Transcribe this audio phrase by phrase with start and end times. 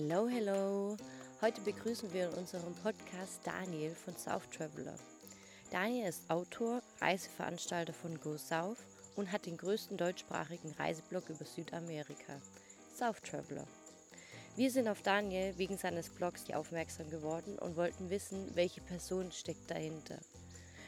[0.00, 0.96] Hello, hello.
[1.42, 4.94] Heute begrüßen wir in unserem Podcast Daniel von South Traveler.
[5.72, 8.78] Daniel ist Autor, Reiseveranstalter von Go South
[9.16, 12.40] und hat den größten deutschsprachigen Reiseblog über Südamerika,
[12.96, 13.66] South Traveler.
[14.54, 19.68] Wir sind auf Daniel wegen seines Blogs aufmerksam geworden und wollten wissen, welche Person steckt
[19.68, 20.20] dahinter.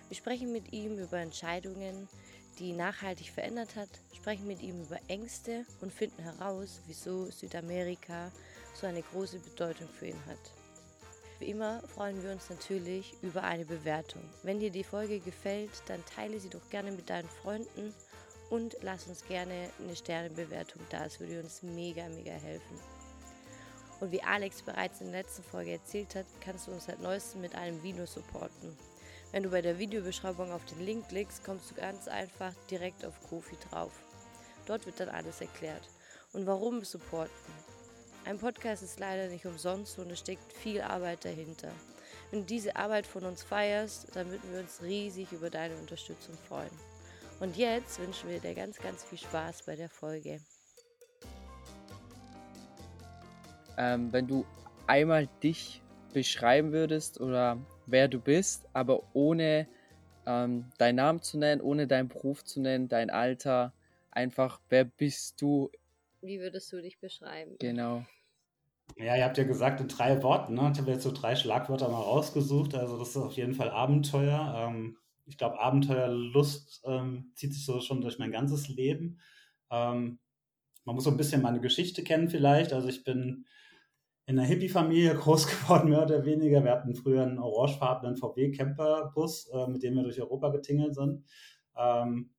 [0.07, 2.09] Wir sprechen mit ihm über Entscheidungen,
[2.61, 8.31] die nachhaltig verändert hat, sprechen mit ihm über Ängste und finden heraus, wieso Südamerika
[8.81, 10.39] so eine große Bedeutung für ihn hat.
[11.39, 14.23] Wie immer freuen wir uns natürlich über eine Bewertung.
[14.43, 17.95] Wenn dir die Folge gefällt, dann teile sie doch gerne mit deinen Freunden
[18.51, 21.05] und lass uns gerne eine Sternebewertung da.
[21.05, 22.79] Es würde uns mega, mega helfen.
[24.01, 27.43] Und wie Alex bereits in der letzten Folge erzählt hat, kannst du uns seit neuestem
[27.43, 28.77] mit einem Vino supporten.
[29.31, 33.15] Wenn du bei der Videobeschreibung auf den Link klickst, kommst du ganz einfach direkt auf
[33.29, 33.93] Kofi drauf.
[34.67, 35.89] Dort wird dann alles erklärt.
[36.33, 37.70] Und warum supporten?
[38.25, 41.71] Ein Podcast ist leider nicht umsonst und es steckt viel Arbeit dahinter.
[42.31, 46.37] Wenn du diese Arbeit von uns feierst, dann würden wir uns riesig über deine Unterstützung
[46.49, 46.71] freuen.
[47.41, 50.41] Und jetzt wünschen wir dir ganz, ganz viel Spaß bei der Folge.
[53.79, 54.45] Ähm, wenn du
[54.87, 59.67] einmal dich beschreiben würdest oder wer du bist, aber ohne
[60.27, 63.73] ähm, deinen Namen zu nennen, ohne deinen Beruf zu nennen, dein Alter,
[64.11, 65.71] einfach wer bist du?
[66.23, 67.57] Wie würdest du dich beschreiben?
[67.59, 68.05] Genau.
[68.97, 70.71] Ja, ihr habt ja gesagt in drei Worten, ne?
[70.73, 72.75] Ich habe jetzt so drei Schlagwörter mal rausgesucht.
[72.75, 74.55] Also das ist auf jeden Fall Abenteuer.
[74.57, 79.21] Ähm, ich glaube, Abenteuerlust ähm, zieht sich so schon durch mein ganzes Leben.
[79.71, 80.19] Ähm,
[80.85, 82.73] man muss so ein bisschen meine Geschichte kennen vielleicht.
[82.73, 83.47] Also ich bin
[84.27, 86.65] in einer Hippie-Familie groß geworden, mehr oder weniger.
[86.65, 91.25] Wir hatten früher einen orangefarbenen VW-Camperbus, äh, mit dem wir durch Europa getingelt sind.
[91.77, 92.31] Ähm,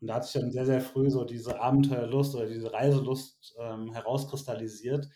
[0.00, 3.92] und da hat sich dann sehr, sehr früh so diese Abenteuerlust oder diese Reiselust ähm,
[3.92, 5.08] herauskristallisiert.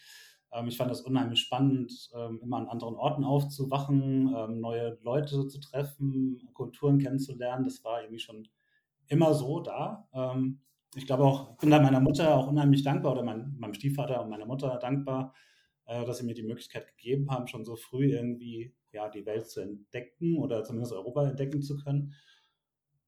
[0.52, 5.46] Ähm, ich fand das unheimlich spannend, ähm, immer an anderen Orten aufzuwachen, ähm, neue Leute
[5.48, 7.64] zu treffen, Kulturen kennenzulernen.
[7.64, 8.48] Das war irgendwie schon
[9.08, 10.08] immer so da.
[10.12, 10.60] Ähm,
[10.94, 14.22] ich glaube auch, ich bin da meiner Mutter auch unheimlich dankbar oder mein, meinem Stiefvater
[14.22, 15.34] und meiner Mutter dankbar,
[15.86, 19.48] äh, dass sie mir die Möglichkeit gegeben haben, schon so früh irgendwie ja, die Welt
[19.50, 22.14] zu entdecken oder zumindest Europa entdecken zu können.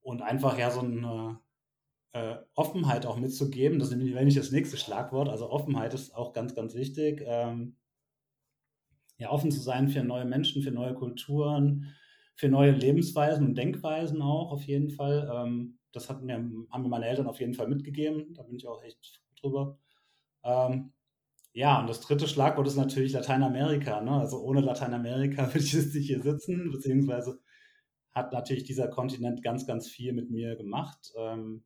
[0.02, 1.40] Und einfach ja so eine
[2.12, 3.78] äh, Offenheit auch mitzugeben.
[3.78, 5.28] Das ist nämlich, das nächste Schlagwort.
[5.28, 7.22] Also Offenheit ist auch ganz, ganz wichtig.
[7.24, 7.76] Ähm,
[9.18, 11.94] ja, offen zu sein für neue Menschen, für neue Kulturen,
[12.34, 15.30] für neue Lebensweisen und Denkweisen auch auf jeden Fall.
[15.32, 18.32] Ähm, das hat mir, haben mir meine Eltern auf jeden Fall mitgegeben.
[18.34, 19.78] Da bin ich auch echt drüber.
[20.42, 20.92] Ähm,
[21.52, 24.00] ja, und das dritte Schlagwort ist natürlich Lateinamerika.
[24.00, 24.12] Ne?
[24.12, 27.40] Also ohne Lateinamerika würde ich jetzt nicht hier sitzen, beziehungsweise
[28.12, 31.12] hat natürlich dieser Kontinent ganz, ganz viel mit mir gemacht.
[31.16, 31.64] Ähm,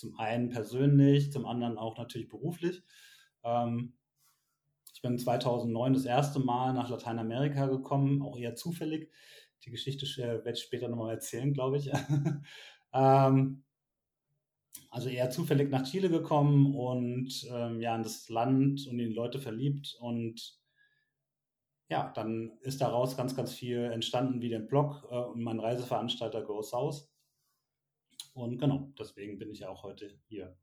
[0.00, 2.82] zum einen persönlich, zum anderen auch natürlich beruflich.
[3.44, 3.94] Ähm,
[4.94, 9.10] ich bin 2009 das erste Mal nach Lateinamerika gekommen, auch eher zufällig.
[9.64, 11.90] Die Geschichte werde ich später nochmal erzählen, glaube ich.
[12.92, 13.62] ähm,
[14.90, 19.14] also eher zufällig nach Chile gekommen und ähm, ja in das Land und in die
[19.14, 20.58] Leute verliebt und
[21.88, 26.42] ja, dann ist daraus ganz, ganz viel entstanden wie den Blog äh, und mein Reiseveranstalter
[26.42, 27.08] Go South.
[28.32, 30.56] Und genau, deswegen bin ich ja auch heute hier.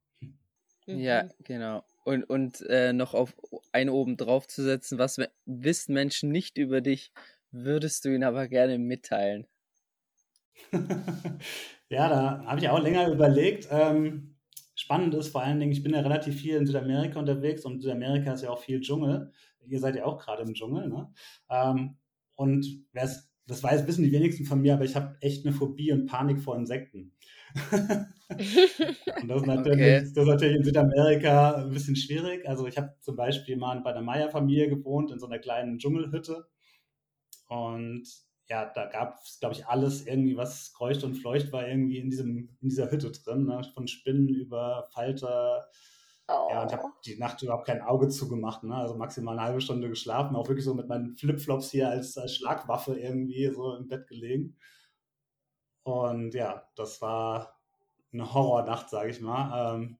[0.85, 1.29] Ja, mhm.
[1.43, 1.83] genau.
[2.05, 3.35] Und, und äh, noch auf
[3.71, 7.11] eine oben drauf zu setzen, was wissen Menschen nicht über dich,
[7.51, 9.47] würdest du ihnen aber gerne mitteilen.
[11.89, 13.67] Ja, da habe ich auch länger überlegt.
[13.71, 14.35] Ähm,
[14.75, 18.33] spannend ist vor allen Dingen, ich bin ja relativ viel in Südamerika unterwegs und Südamerika
[18.33, 19.31] ist ja auch viel Dschungel.
[19.65, 21.11] Ihr seid ja auch gerade im Dschungel, ne?
[21.49, 21.97] Ähm,
[22.35, 22.65] und
[23.47, 26.41] das weiß, wissen die wenigsten von mir, aber ich habe echt eine Phobie und Panik
[26.41, 27.13] vor Insekten.
[27.71, 29.99] und das ist, natürlich, okay.
[29.99, 32.47] das ist natürlich in Südamerika ein bisschen schwierig.
[32.47, 36.45] Also ich habe zum Beispiel mal bei der Maya-Familie gewohnt in so einer kleinen Dschungelhütte.
[37.47, 38.05] Und
[38.49, 42.09] ja, da gab es, glaube ich, alles irgendwie, was kreucht und fleucht war irgendwie in,
[42.09, 43.61] diesem, in dieser Hütte drin, ne?
[43.73, 45.67] von Spinnen über Falter.
[46.27, 46.47] Oh.
[46.49, 46.99] Ja, und ich habe oh.
[47.05, 48.75] die Nacht überhaupt kein Auge zugemacht, ne?
[48.75, 52.35] also maximal eine halbe Stunde geschlafen, auch wirklich so mit meinen Flipflops hier als, als
[52.35, 54.57] Schlagwaffe irgendwie so im Bett gelegen.
[55.83, 57.57] Und ja, das war
[58.11, 59.75] eine Horrornacht, sage ich mal.
[59.75, 59.97] Ähm,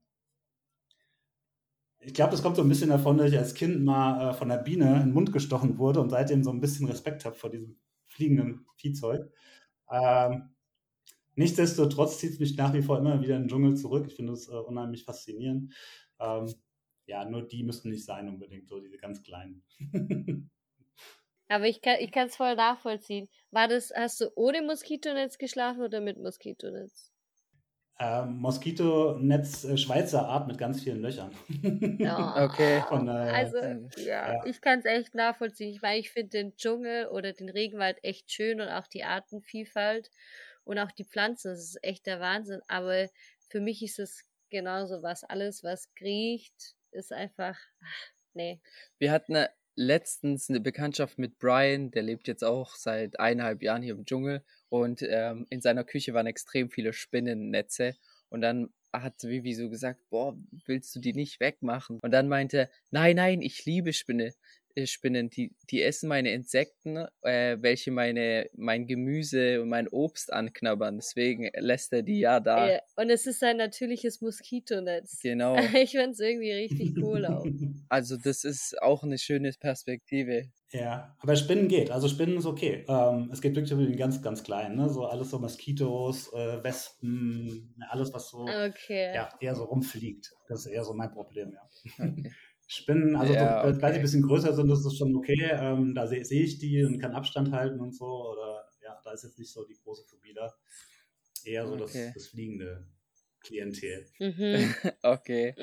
[2.00, 4.50] ich glaube, das kommt so ein bisschen davon, dass ich als Kind mal äh, von
[4.50, 7.50] der Biene in den Mund gestochen wurde und seitdem so ein bisschen Respekt habe vor
[7.50, 9.31] diesem fliegenden Viehzeug.
[9.90, 10.50] Ähm,
[11.36, 14.07] nichtsdestotrotz zieht es mich nach wie vor immer wieder in den Dschungel zurück.
[14.07, 15.74] Ich finde es äh, unheimlich faszinierend.
[16.19, 16.54] Ähm,
[17.08, 19.64] ja, nur die müssten nicht sein unbedingt, so diese ganz kleinen.
[21.50, 23.30] Aber ich kann ich es voll nachvollziehen.
[23.52, 27.14] War das, hast du ohne Moskitonetz geschlafen oder mit Moskitonetz?
[28.00, 31.31] Ähm, Moskitonetz äh, Schweizer Art mit ganz vielen Löchern.
[31.98, 32.84] Ja, Okay.
[32.88, 34.46] Von, äh, also Ähm, ja, ja.
[34.46, 35.74] ich kann es echt nachvollziehen.
[35.74, 40.12] Ich meine, ich finde den Dschungel oder den Regenwald echt schön und auch die Artenvielfalt
[40.63, 42.62] und auch die Pflanzen, das ist echt der Wahnsinn.
[42.68, 43.08] Aber
[43.50, 45.24] für mich ist es genauso was.
[45.24, 48.60] Alles, was kriecht, ist einfach, ach, nee.
[49.00, 53.84] Wir hatten äh, letztens eine Bekanntschaft mit Brian, der lebt jetzt auch seit eineinhalb Jahren
[53.84, 57.96] hier im Dschungel und ähm, in seiner Küche waren extrem viele Spinnennetze
[58.30, 60.36] und dann hat Vivi so gesagt, boah,
[60.66, 62.00] willst du die nicht wegmachen?
[62.02, 64.34] Und dann meinte, nein, nein, ich liebe Spinne,
[64.85, 70.97] Spinnen, die, die essen meine Insekten, äh, welche meine, mein Gemüse und mein Obst anknabbern,
[70.97, 72.69] deswegen lässt er die ja da.
[72.69, 75.19] Äh, und es ist ein natürliches Moskitonetz.
[75.21, 77.45] Genau, Ich finde es irgendwie richtig cool auch.
[77.89, 80.51] also das ist auch eine schöne Perspektive.
[80.71, 81.91] Ja, aber Spinnen geht.
[81.91, 82.85] Also Spinnen ist okay.
[82.89, 84.89] Ähm, es geht wirklich um den ganz, ganz kleinen, ne?
[84.89, 89.13] So alles so Moskitos, äh, Wespen, alles, was so Okay.
[89.15, 90.33] ja, eher so rumfliegt.
[90.50, 91.69] Das ist eher so mein Problem, ja.
[92.06, 92.31] Okay.
[92.68, 93.94] Spinnen, also Ja, so, die okay.
[93.94, 95.50] ein bisschen größer sind, ist das schon okay.
[95.54, 98.06] Ähm, da sehe seh ich die und kann Abstand halten und so.
[98.06, 100.54] Oder ja, da ist jetzt nicht so die große Phobie da.
[101.46, 101.78] Eher so Okay.
[101.78, 102.88] das, das fliegende
[103.42, 104.12] Klientel.
[104.19, 104.75] Mhm.
[105.04, 105.56] Okay.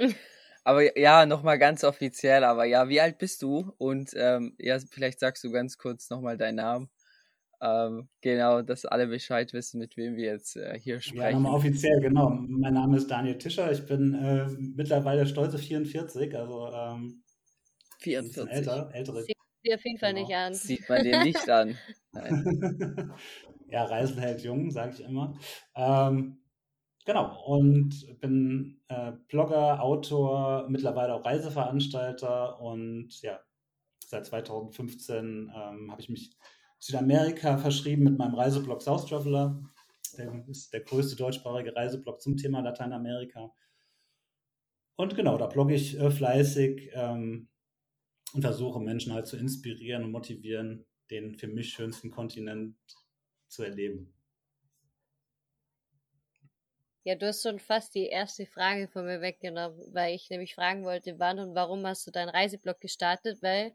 [0.65, 3.75] Aber ja, nochmal ganz offiziell, aber ja, wie alt bist du?
[3.79, 6.91] Und ähm, ja, vielleicht sagst du ganz kurz nochmal deinen Namen.
[7.65, 11.33] Ähm, genau, dass alle Bescheid wissen, mit wem wir jetzt äh, hier Ja, sprechen.
[11.43, 12.29] nochmal offiziell, genau.
[12.31, 13.73] Mein Name ist Daniel Tischer.
[13.73, 17.23] Ich bin äh, mittlerweile stolze 44, also ähm,
[18.05, 18.51] ein bisschen 44.
[18.53, 18.91] älter.
[18.93, 19.23] Ältere.
[19.23, 20.27] Sieht sie auf jeden Fall Genau.
[20.27, 20.53] nicht an.
[20.55, 21.79] Sieht man dir nicht an.
[23.69, 25.37] Ja, Reisen hält jung, sage ich immer.
[25.75, 26.39] Ähm,
[27.05, 33.41] genau, und bin äh, Blogger, Autor, mittlerweile auch Reiseveranstalter und ja,
[34.07, 36.37] seit 2015 ähm, habe ich mich
[36.85, 39.59] Südamerika verschrieben mit meinem Reiseblog South Traveler.
[40.19, 43.51] Der ist der größte deutschsprachige Reiseblog zum Thema Lateinamerika.
[44.97, 47.49] Und genau, da blogge ich äh, fleißig ähm,
[48.35, 52.77] und versuche Menschen halt zu inspirieren und motivieren, den für mich schönsten Kontinent
[53.49, 54.13] zu erleben.
[57.05, 60.85] Ja, du hast schon fast die erste Frage von mir weggenommen, weil ich nämlich fragen
[60.85, 63.73] wollte, wann und warum hast du deinen Reiseblog gestartet, weil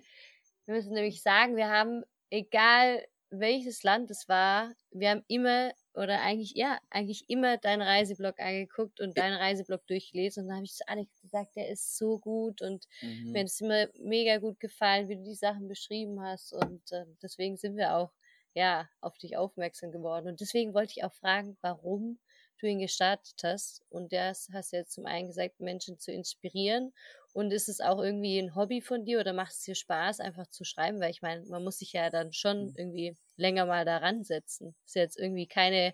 [0.66, 6.22] wir müssen nämlich sagen, wir haben, egal welches Land es war, wir haben immer oder
[6.22, 10.44] eigentlich, ja, eigentlich immer deinen Reiseblog angeguckt und deinen Reiseblog durchgelesen.
[10.44, 13.34] Und dann habe ich zu Alex gesagt, der ist so gut und Mhm.
[13.34, 16.54] mir hat es immer mega gut gefallen, wie du die Sachen beschrieben hast.
[16.54, 18.12] Und äh, deswegen sind wir auch,
[18.54, 20.28] ja, auf dich aufmerksam geworden.
[20.28, 22.20] Und deswegen wollte ich auch fragen, warum
[22.60, 23.84] du ihn gestartet hast.
[23.90, 26.94] Und das hast du jetzt zum einen gesagt, Menschen zu inspirieren.
[27.34, 30.48] Und ist es auch irgendwie ein Hobby von dir oder macht es dir Spaß, einfach
[30.48, 31.00] zu schreiben?
[31.00, 34.76] Weil ich meine, man muss sich ja dann schon irgendwie länger mal daran setzen.
[34.86, 35.94] Ist ja jetzt irgendwie keine,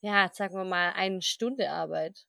[0.00, 2.26] ja, sagen wir mal, eine Stunde Arbeit.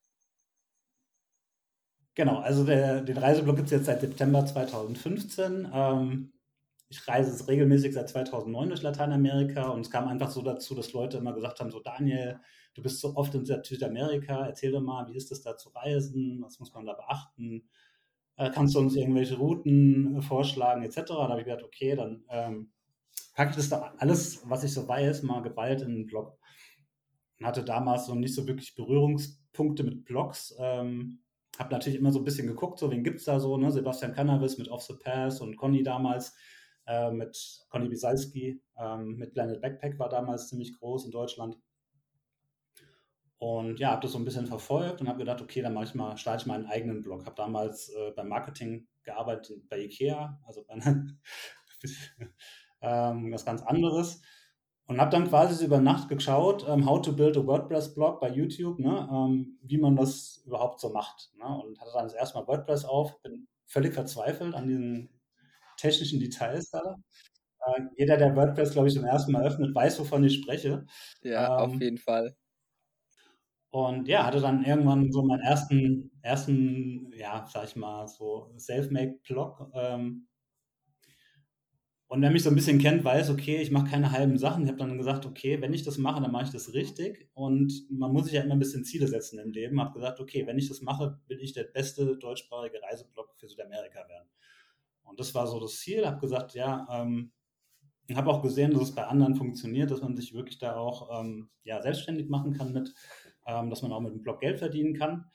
[2.15, 5.69] Genau, also der, den Reiseblog gibt es jetzt seit September 2015.
[5.73, 6.33] Ähm,
[6.89, 10.93] ich reise jetzt regelmäßig seit 2009 durch Lateinamerika und es kam einfach so dazu, dass
[10.93, 12.39] Leute immer gesagt haben, so Daniel,
[12.75, 16.41] du bist so oft in Südamerika, erzähl doch mal, wie ist es da zu reisen,
[16.41, 17.63] was muss man da beachten,
[18.37, 21.03] äh, kannst du uns irgendwelche Routen äh, vorschlagen etc.
[21.07, 22.71] Da habe ich gedacht, okay, dann ähm,
[23.33, 26.37] packe ich das da alles, was ich so weiß, mal geballt in einen Blog.
[27.39, 30.55] Und hatte damals noch nicht so wirklich Berührungspunkte mit Blogs.
[30.57, 31.19] Ähm,
[31.57, 33.71] habe natürlich immer so ein bisschen geguckt, so wen gibt es da so, ne?
[33.71, 36.35] Sebastian Cannabis mit Off the Pass und Conny damals,
[36.85, 41.57] äh, mit Conny Bisalski, ähm, mit Planet Backpack war damals ziemlich groß in Deutschland.
[43.47, 45.95] Und ja, habe das so ein bisschen verfolgt und habe gedacht, okay, dann mache ich
[45.95, 47.25] mal, starte ich mal einen eigenen Blog.
[47.25, 50.75] Habe damals äh, beim Marketing gearbeitet bei IKEA, also bei
[52.81, 54.21] ähm, was ganz anderes.
[54.87, 58.29] Und habe dann quasi so über Nacht geschaut, ähm, how to build a WordPress-Blog bei
[58.29, 61.31] YouTube, ne, ähm, wie man das überhaupt so macht.
[61.37, 65.09] Ne, und hatte dann das erste Mal WordPress auf, bin völlig verzweifelt an diesen
[65.77, 66.95] technischen Details da.
[67.67, 70.85] Äh, jeder, der WordPress, glaube ich, zum ersten Mal öffnet, weiß, wovon ich spreche.
[71.21, 72.35] Ja, auf Ähm, jeden Fall.
[73.75, 79.69] Und ja, hatte dann irgendwann so meinen ersten, ersten, ja, sag ich mal, so Selfmade-Blog.
[79.73, 80.29] Ähm,
[82.07, 84.63] und wer mich so ein bisschen kennt, weiß, okay, ich mache keine halben Sachen.
[84.63, 87.29] Ich habe dann gesagt, okay, wenn ich das mache, dann mache ich das richtig.
[87.33, 89.81] Und man muss sich ja immer ein bisschen Ziele setzen im Leben.
[89.81, 94.07] Habe gesagt, okay, wenn ich das mache, will ich der beste deutschsprachige Reiseblog für Südamerika
[94.07, 94.29] werden.
[95.03, 96.05] Und das war so das Ziel.
[96.05, 97.33] Habe gesagt, ja, ähm,
[98.13, 101.49] habe auch gesehen, dass es bei anderen funktioniert, dass man sich wirklich da auch ähm,
[101.63, 102.93] ja, selbstständig machen kann mit,
[103.45, 105.25] ähm, dass man auch mit dem Blog Geld verdienen kann.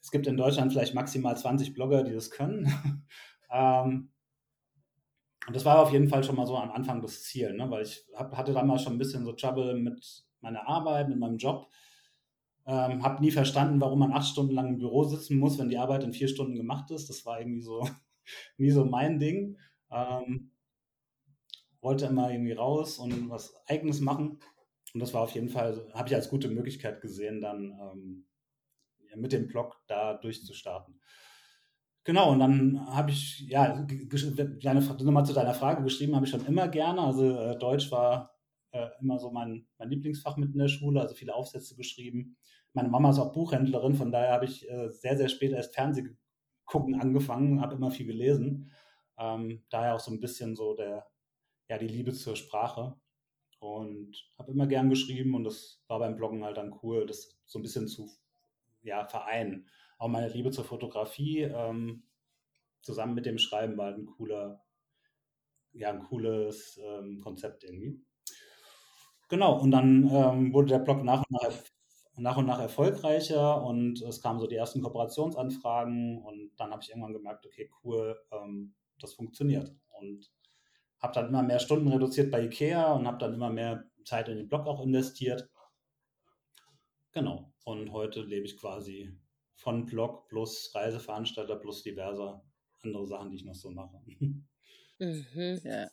[0.00, 3.06] Es gibt in Deutschland vielleicht maximal 20 Blogger, die das können.
[3.50, 4.10] ähm,
[5.46, 7.70] und das war auf jeden Fall schon mal so am Anfang das Ziel, ne?
[7.70, 11.38] weil ich hab, hatte damals schon ein bisschen so Trouble mit meiner Arbeit, mit meinem
[11.38, 11.68] Job.
[12.66, 15.76] Ähm, habe nie verstanden, warum man acht Stunden lang im Büro sitzen muss, wenn die
[15.76, 17.10] Arbeit in vier Stunden gemacht ist.
[17.10, 17.86] Das war irgendwie so,
[18.56, 19.58] nie so mein Ding.
[19.90, 20.50] Ähm,
[21.82, 24.38] wollte immer irgendwie raus und was Eigenes machen.
[24.94, 28.26] Und das war auf jeden Fall, habe ich als gute Möglichkeit gesehen, dann ähm,
[29.16, 31.00] mit dem Blog da durchzustarten.
[32.04, 36.46] Genau, und dann habe ich, ja, deine, nochmal zu deiner Frage geschrieben, habe ich schon
[36.46, 37.00] immer gerne.
[37.00, 38.34] Also äh, Deutsch war
[38.72, 42.36] äh, immer so mein, mein Lieblingsfach mit in der Schule, also viele Aufsätze geschrieben.
[42.74, 46.14] Meine Mama ist auch Buchhändlerin, von daher habe ich äh, sehr, sehr spät erst Fernseh
[46.66, 48.72] gucken angefangen, habe immer viel gelesen.
[49.18, 51.06] Ähm, daher auch so ein bisschen so der,
[51.68, 52.96] ja, die Liebe zur Sprache.
[53.60, 57.58] Und habe immer gern geschrieben und das war beim Bloggen halt dann cool, das so
[57.58, 58.10] ein bisschen zu
[58.82, 59.68] ja, vereinen.
[59.98, 62.02] Auch meine Liebe zur Fotografie ähm,
[62.82, 64.62] zusammen mit dem Schreiben war halt ein cooler,
[65.72, 68.00] ja, ein cooles ähm, Konzept irgendwie.
[69.28, 71.54] Genau, und dann ähm, wurde der Blog nach und nach,
[72.16, 76.90] nach und nach erfolgreicher und es kamen so die ersten Kooperationsanfragen und dann habe ich
[76.90, 79.74] irgendwann gemerkt, okay, cool, ähm, das funktioniert.
[79.98, 80.30] Und
[81.04, 84.38] habe dann immer mehr Stunden reduziert bei IKEA und habe dann immer mehr Zeit in
[84.38, 85.48] den Blog auch investiert.
[87.12, 87.52] Genau.
[87.64, 89.14] Und heute lebe ich quasi
[89.54, 92.40] von Blog plus Reiseveranstalter plus diverse
[92.82, 94.00] andere Sachen, die ich noch so mache.
[94.98, 95.60] Mhm.
[95.64, 95.90] Ja.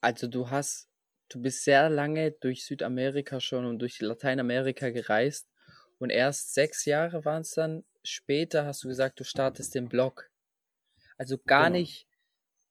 [0.00, 0.88] Also du hast,
[1.28, 5.50] du bist sehr lange durch Südamerika schon und durch Lateinamerika gereist
[5.98, 10.30] und erst sechs Jahre waren es dann später, hast du gesagt, du startest den Blog.
[11.18, 11.80] Also gar genau.
[11.80, 12.07] nicht,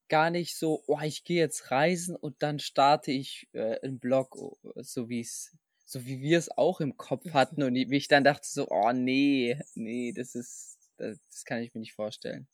[0.09, 4.37] gar nicht so, oh, ich gehe jetzt reisen und dann starte ich äh, einen Blog,
[4.75, 5.55] so wie es
[5.87, 8.91] so wie wir es auch im Kopf hatten und wie ich dann dachte so, oh
[8.91, 12.45] nee, nee, das ist, das, das kann ich mir nicht vorstellen.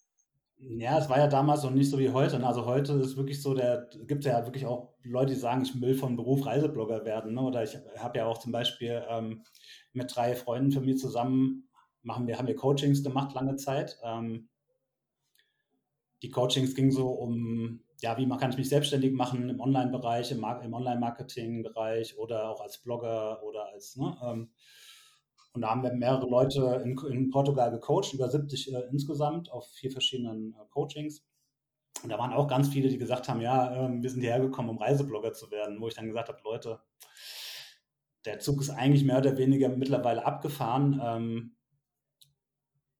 [0.60, 2.38] Ja, es war ja damals noch nicht so wie heute.
[2.38, 2.46] Ne?
[2.46, 5.96] Also heute ist wirklich so, der gibt ja wirklich auch Leute, die sagen, ich will
[5.96, 7.34] von Beruf Reiseblogger werden.
[7.34, 7.42] Ne?
[7.42, 9.44] Oder ich habe ja auch zum Beispiel ähm,
[9.94, 11.68] mit drei Freunden von mir zusammen
[12.04, 13.98] machen wir, haben wir Coachings gemacht lange Zeit.
[14.04, 14.50] Ähm,
[16.24, 20.32] die Coachings gingen so um ja, wie man kann ich mich selbstständig machen im Online-Bereich,
[20.32, 24.50] im, im Online-Marketing-Bereich oder auch als Blogger oder als, ne, ähm,
[25.54, 29.68] und da haben wir mehrere Leute in, in Portugal gecoacht, über 70 äh, insgesamt auf
[29.74, 31.24] vier verschiedenen äh, Coachings.
[32.02, 34.70] Und da waren auch ganz viele, die gesagt haben, ja, äh, wir sind hierher gekommen,
[34.70, 36.80] um Reiseblogger zu werden, wo ich dann gesagt habe, Leute,
[38.26, 41.00] der Zug ist eigentlich mehr oder weniger mittlerweile abgefahren.
[41.04, 41.56] Ähm,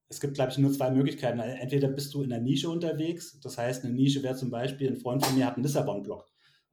[0.10, 1.40] es gibt, glaube ich, nur zwei Möglichkeiten.
[1.40, 4.98] Entweder bist du in der Nische unterwegs, das heißt, eine Nische wäre zum Beispiel, ein
[4.98, 6.30] Freund von mir hat einen Lissabon-Blog.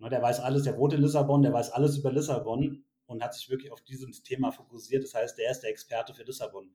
[0.08, 3.50] Der weiß alles, der wohnt in Lissabon, der weiß alles über Lissabon und hat sich
[3.50, 5.04] wirklich auf dieses Thema fokussiert.
[5.04, 6.70] Das heißt, der ist der Experte für Lissabon.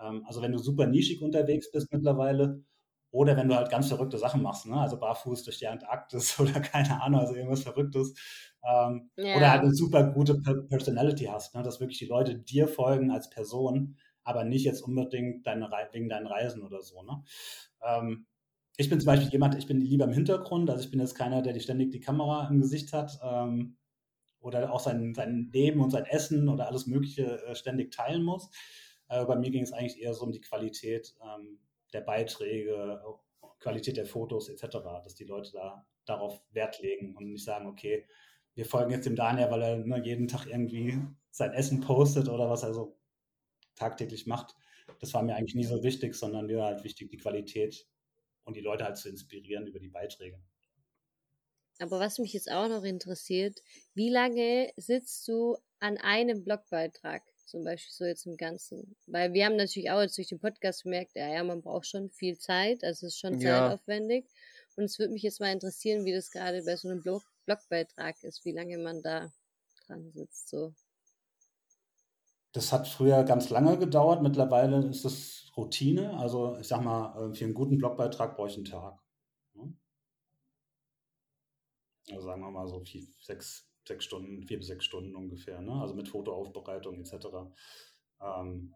[0.00, 2.64] Ähm, also wenn du super nischig unterwegs bist mittlerweile
[3.10, 4.76] oder wenn du halt ganz verrückte Sachen machst, ne?
[4.76, 8.14] also barfuß durch die Antarktis oder keine Ahnung, also irgendwas Verrücktes.
[8.64, 9.36] Ähm, ja.
[9.36, 11.62] Oder halt eine super gute Personality hast, ne?
[11.62, 13.96] dass wirklich die Leute dir folgen als Person
[14.28, 17.02] aber nicht jetzt unbedingt deine, wegen deinen Reisen oder so.
[17.02, 17.24] Ne?
[17.82, 18.26] Ähm,
[18.76, 21.40] ich bin zum Beispiel jemand, ich bin lieber im Hintergrund, also ich bin jetzt keiner,
[21.40, 23.78] der die ständig die Kamera im Gesicht hat ähm,
[24.40, 28.50] oder auch sein, sein Leben und sein Essen oder alles Mögliche äh, ständig teilen muss.
[29.08, 31.58] Äh, bei mir ging es eigentlich eher so um die Qualität ähm,
[31.94, 33.00] der Beiträge,
[33.60, 38.06] Qualität der Fotos etc., dass die Leute da darauf Wert legen und nicht sagen, okay,
[38.54, 40.98] wir folgen jetzt dem Daniel, weil er ne, jeden Tag irgendwie
[41.30, 42.98] sein Essen postet oder was er so
[43.78, 44.54] tagtäglich macht,
[45.00, 47.86] das war mir eigentlich nie so wichtig, sondern mir war halt wichtig, die Qualität
[48.44, 50.40] und die Leute halt zu inspirieren über die Beiträge.
[51.80, 53.60] Aber was mich jetzt auch noch interessiert,
[53.94, 57.22] wie lange sitzt du an einem Blogbeitrag?
[57.44, 58.96] Zum Beispiel so jetzt im Ganzen.
[59.06, 62.10] Weil wir haben natürlich auch jetzt durch den Podcast gemerkt, ja, ja, man braucht schon
[62.10, 63.70] viel Zeit, also es ist schon ja.
[63.70, 64.26] zeitaufwendig.
[64.76, 68.22] Und es würde mich jetzt mal interessieren, wie das gerade bei so einem Blog Blogbeitrag
[68.24, 69.32] ist, wie lange man da
[69.86, 70.50] dran sitzt.
[70.50, 70.74] So.
[72.52, 74.22] Das hat früher ganz lange gedauert.
[74.22, 76.16] Mittlerweile ist das Routine.
[76.18, 78.98] Also ich sag mal, äh, für einen guten Blogbeitrag brauche ich einen Tag.
[82.10, 85.60] Also sagen wir mal so vier, sechs, sechs Stunden, vier bis sechs Stunden ungefähr.
[85.60, 85.72] Ne?
[85.72, 87.26] Also mit Fotoaufbereitung etc.
[88.20, 88.74] Ähm,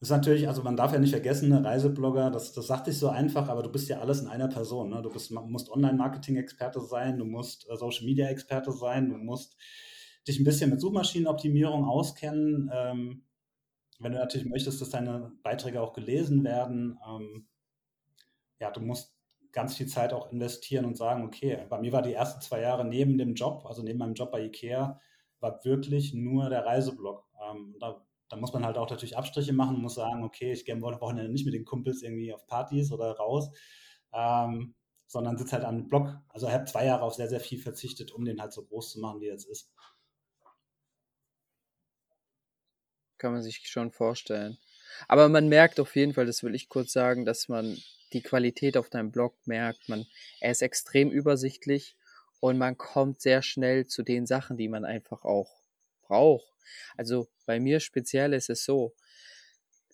[0.00, 3.08] ist natürlich, also man darf ja nicht vergessen, eine Reiseblogger, das, das sagt sich so
[3.08, 4.90] einfach, aber du bist ja alles in einer Person.
[4.90, 5.02] Ne?
[5.02, 9.56] Du bist, musst Online-Marketing-Experte sein, du musst äh, Social-Media-Experte sein, du musst
[10.26, 12.70] dich ein bisschen mit Suchmaschinenoptimierung auskennen.
[12.72, 13.24] Ähm,
[14.00, 17.48] wenn du natürlich möchtest, dass deine Beiträge auch gelesen werden, ähm,
[18.60, 19.18] ja, du musst
[19.52, 22.84] ganz viel Zeit auch investieren und sagen, okay, bei mir war die ersten zwei Jahre
[22.84, 25.00] neben dem Job, also neben meinem Job bei IKEA,
[25.40, 27.24] war wirklich nur der Reiseblog.
[27.48, 30.74] Ähm, da, da, muss man halt auch natürlich Abstriche machen, muss sagen, okay, ich gehe
[30.74, 33.50] am Wochenende nicht mit den Kumpels irgendwie auf Partys oder raus,
[34.12, 34.74] ähm,
[35.06, 36.18] sondern sitze halt am Blog.
[36.28, 38.92] Also ich habe zwei Jahre auf sehr, sehr viel verzichtet, um den halt so groß
[38.92, 39.72] zu machen, wie er jetzt ist.
[43.18, 44.58] Kann man sich schon vorstellen.
[45.06, 47.76] Aber man merkt auf jeden Fall, das will ich kurz sagen, dass man
[48.12, 49.88] die Qualität auf deinem Blog merkt.
[49.88, 50.06] Man,
[50.40, 51.96] er ist extrem übersichtlich
[52.40, 55.62] und man kommt sehr schnell zu den Sachen, die man einfach auch
[56.02, 56.48] braucht.
[56.96, 58.94] Also bei mir speziell ist es so,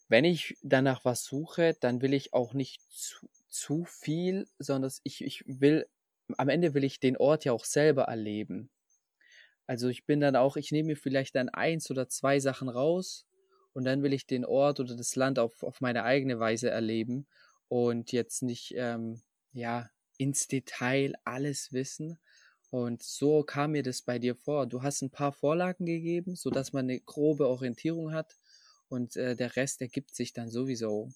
[0.09, 5.25] wenn ich danach was suche, dann will ich auch nicht zu, zu viel, sondern ich,
[5.25, 5.88] ich will,
[6.37, 8.71] am Ende will ich den Ort ja auch selber erleben.
[9.66, 13.26] Also ich bin dann auch, ich nehme mir vielleicht dann eins oder zwei Sachen raus
[13.73, 17.26] und dann will ich den Ort oder das Land auf, auf meine eigene Weise erleben
[17.68, 22.18] und jetzt nicht, ähm, ja, ins Detail alles wissen.
[22.71, 24.66] Und so kam mir das bei dir vor.
[24.66, 28.37] Du hast ein paar Vorlagen gegeben, sodass man eine grobe Orientierung hat
[28.88, 31.11] und äh, der Rest ergibt sich dann sowieso.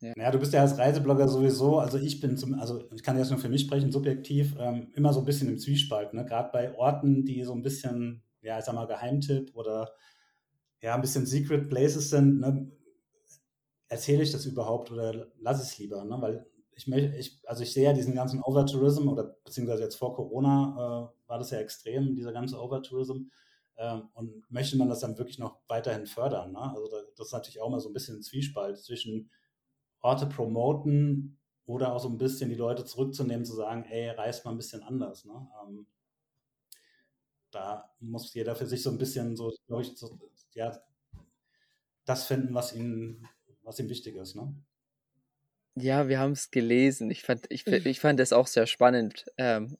[0.00, 0.12] Ja.
[0.14, 3.30] Naja, du bist ja als Reiseblogger sowieso, also ich bin zum, also ich kann jetzt
[3.30, 6.26] nur für mich sprechen, subjektiv, ähm, immer so ein bisschen im Zwiespalt, ne?
[6.26, 9.92] Gerade bei Orten, die so ein bisschen, ja, ich sag mal, Geheimtipp oder
[10.82, 12.70] ja, ein bisschen Secret Places sind, ne?
[13.88, 16.20] erzähle ich das überhaupt oder lasse ich es lieber, ne?
[16.20, 20.14] Weil ich möchte, ich, also ich sehe ja diesen ganzen Overtourism oder beziehungsweise jetzt vor
[20.14, 23.30] Corona äh, war das ja extrem, dieser ganze Overtourism.
[23.78, 26.52] Ähm, und möchte man das dann wirklich noch weiterhin fördern?
[26.52, 26.60] Ne?
[26.60, 29.30] Also das ist natürlich auch mal so ein bisschen ein Zwiespalt zwischen
[30.06, 31.36] Orte promoten
[31.66, 34.84] oder auch so ein bisschen die Leute zurückzunehmen, zu sagen, ey, reist mal ein bisschen
[34.84, 35.24] anders.
[35.24, 35.48] Ne?
[35.62, 35.86] Ähm,
[37.50, 40.18] da muss jeder für sich so ein bisschen so, ich, so,
[40.54, 40.80] ja,
[42.04, 43.26] das finden, was ihm,
[43.62, 44.36] was ihm wichtig ist.
[44.36, 44.54] Ne?
[45.74, 47.10] Ja, wir haben es gelesen.
[47.10, 49.26] Ich fand, ich, ich fand das auch sehr spannend.
[49.38, 49.76] Ähm,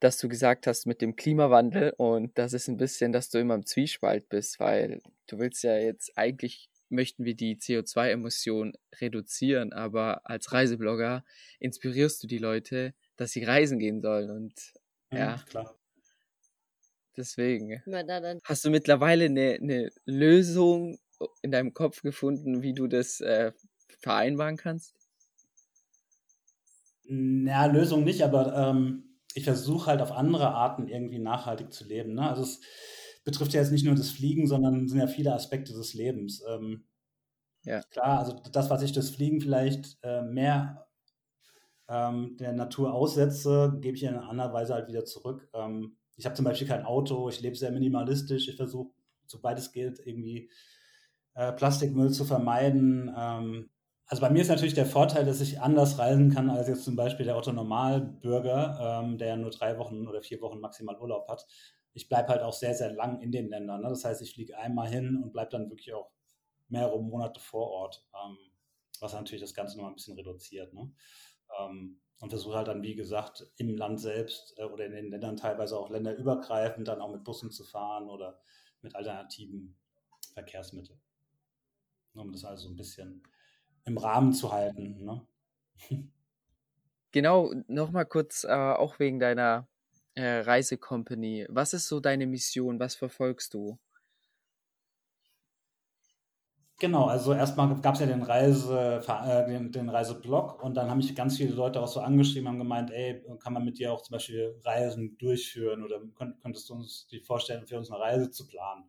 [0.00, 3.54] dass du gesagt hast mit dem Klimawandel und das ist ein bisschen, dass du immer
[3.56, 10.22] im Zwiespalt bist, weil du willst ja jetzt eigentlich möchten wir die CO2-Emissionen reduzieren, aber
[10.24, 11.24] als Reiseblogger
[11.58, 14.54] inspirierst du die Leute, dass sie reisen gehen sollen und
[15.10, 15.74] ja, ja klar.
[17.16, 17.82] Deswegen.
[18.44, 20.98] Hast du mittlerweile eine, eine Lösung
[21.42, 23.52] in deinem Kopf gefunden, wie du das äh,
[23.98, 24.94] vereinbaren kannst?
[27.08, 32.14] Na, Lösung nicht, aber ähm, ich versuche halt auf andere Arten irgendwie nachhaltig zu leben.
[32.14, 32.28] Ne?
[32.28, 32.60] Also es
[33.24, 36.42] betrifft ja jetzt nicht nur das Fliegen, sondern sind ja viele Aspekte des Lebens.
[36.48, 36.84] Ähm,
[37.64, 37.82] ja.
[37.90, 40.86] Klar, also das, was ich das Fliegen vielleicht äh, mehr
[41.88, 45.48] ähm, der Natur aussetze, gebe ich in einer anderen Weise halt wieder zurück.
[45.54, 48.90] Ähm, ich habe zum Beispiel kein Auto, ich lebe sehr minimalistisch, ich versuche,
[49.26, 50.50] sobald es geht, irgendwie
[51.34, 53.14] äh, Plastikmüll zu vermeiden.
[53.16, 53.70] Ähm,
[54.06, 56.96] also bei mir ist natürlich der Vorteil, dass ich anders reisen kann als jetzt zum
[56.96, 61.46] Beispiel der Otto Normalbürger, ähm, der nur drei Wochen oder vier Wochen maximal Urlaub hat.
[61.98, 63.80] Ich bleibe halt auch sehr, sehr lang in den Ländern.
[63.80, 63.88] Ne?
[63.88, 66.12] Das heißt, ich fliege einmal hin und bleibe dann wirklich auch
[66.68, 68.38] mehrere Monate vor Ort, ähm,
[69.00, 70.72] was natürlich das Ganze nochmal ein bisschen reduziert.
[70.72, 70.92] Ne?
[71.58, 75.36] Ähm, und versuche halt dann, wie gesagt, im Land selbst äh, oder in den Ländern
[75.36, 78.40] teilweise auch länderübergreifend dann auch mit Bussen zu fahren oder
[78.80, 79.76] mit alternativen
[80.34, 81.00] Verkehrsmitteln.
[82.14, 83.24] Um das also ein bisschen
[83.86, 85.04] im Rahmen zu halten.
[85.04, 85.26] Ne?
[87.10, 89.66] Genau, nochmal kurz, äh, auch wegen deiner
[90.18, 91.46] äh, Reisecompany.
[91.48, 92.78] Was ist so deine Mission?
[92.80, 93.78] Was verfolgst du?
[96.80, 100.98] Genau, also erstmal gab es ja den, Reise, äh, den, den Reiseblog und dann haben
[100.98, 104.02] mich ganz viele Leute auch so angeschrieben, haben gemeint, ey, kann man mit dir auch
[104.02, 108.46] zum Beispiel Reisen durchführen oder könntest du uns die vorstellen, für uns eine Reise zu
[108.46, 108.84] planen?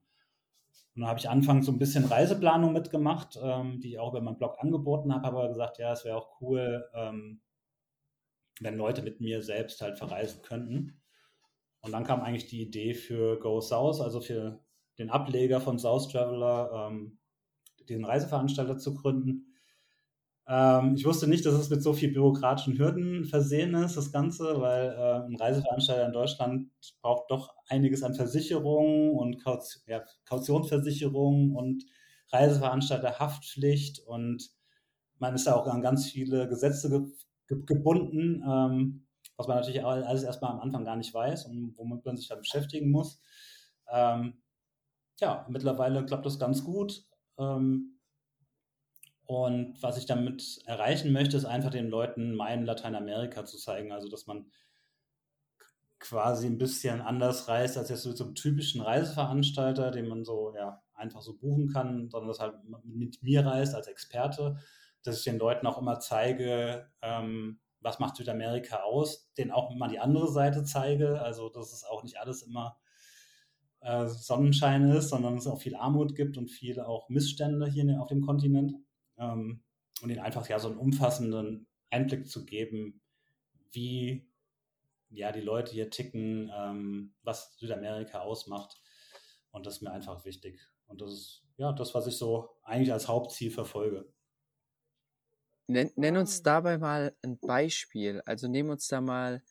[0.95, 4.21] Und dann habe ich anfangs so ein bisschen Reiseplanung mitgemacht, ähm, die ich auch über
[4.21, 7.41] meinen Blog angeboten habe, aber gesagt, ja, es wäre auch cool, ähm,
[8.59, 10.98] wenn Leute mit mir selbst halt verreisen könnten.
[11.81, 14.59] Und dann kam eigentlich die Idee für Go South, also für
[14.97, 17.19] den Ableger von South Traveler, ähm,
[17.87, 19.55] diesen Reiseveranstalter zu gründen.
[20.47, 24.59] Ähm, ich wusste nicht, dass es mit so viel bürokratischen Hürden versehen ist, das Ganze,
[24.59, 31.55] weil äh, ein Reiseveranstalter in Deutschland braucht doch einiges an Versicherungen und Kaut ja, Kautionsversicherungen
[31.55, 31.85] und
[32.31, 34.49] Reiseveranstalterhaftpflicht und
[35.19, 37.01] man ist da auch an ganz viele Gesetze ge
[37.47, 39.05] ge gebunden, ähm,
[39.39, 42.39] was man natürlich alles erstmal am Anfang gar nicht weiß und womit man sich dann
[42.39, 43.21] beschäftigen muss.
[43.89, 44.43] Ähm,
[45.21, 47.05] ja, mittlerweile klappt das ganz gut.
[47.37, 47.99] Ähm,
[49.25, 53.93] und was ich damit erreichen möchte, ist einfach den Leuten mein Lateinamerika zu zeigen.
[53.93, 54.51] Also, dass man
[55.99, 60.81] quasi ein bisschen anders reist als jetzt so zum typischen Reiseveranstalter, den man so ja
[60.95, 64.57] einfach so buchen kann, sondern dass halt mit mir reist als Experte,
[65.03, 69.87] dass ich den Leuten auch immer zeige, ähm, was macht Südamerika aus, denen auch immer
[69.87, 71.21] die andere Seite zeige.
[71.21, 72.77] Also, dass es auch nicht alles immer
[73.81, 78.07] äh, Sonnenschein ist, sondern es auch viel Armut gibt und viele auch Missstände hier auf
[78.07, 78.73] dem Kontinent
[79.17, 79.63] ähm,
[80.01, 83.01] und ihnen einfach ja so einen umfassenden Einblick zu geben,
[83.71, 84.27] wie
[85.09, 88.75] ja die Leute hier ticken, ähm, was Südamerika ausmacht.
[89.51, 90.59] Und das ist mir einfach wichtig.
[90.87, 94.11] Und das ist ja das, was ich so eigentlich als Hauptziel verfolge.
[95.69, 98.23] Nenn, nenn uns dabei mal ein Beispiel.
[98.25, 99.43] Also nehmen uns da mal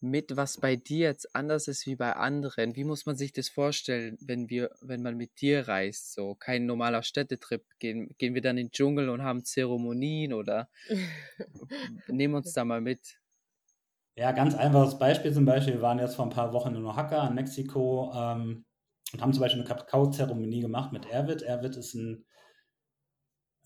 [0.00, 2.76] mit, was bei dir jetzt anders ist wie bei anderen.
[2.76, 6.14] Wie muss man sich das vorstellen, wenn wir, wenn man mit dir reist?
[6.14, 7.62] So kein normaler Städtetrip.
[7.78, 10.70] Gehen, gehen wir dann in den Dschungel und haben Zeremonien oder
[12.08, 13.18] nehmen uns da mal mit.
[14.16, 15.74] Ja, ganz einfaches Beispiel zum Beispiel.
[15.74, 18.64] Wir waren jetzt vor ein paar Wochen in Oaxaca in Mexiko ähm,
[19.12, 21.42] und haben zum Beispiel eine Kakao-Zeremonie gemacht mit Erwit.
[21.42, 22.24] Erwit ist ein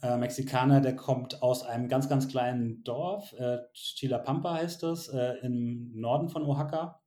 [0.03, 5.35] äh, Mexikaner, der kommt aus einem ganz, ganz kleinen Dorf, äh, Chilapampa heißt das, äh,
[5.43, 7.01] im Norden von Oaxaca.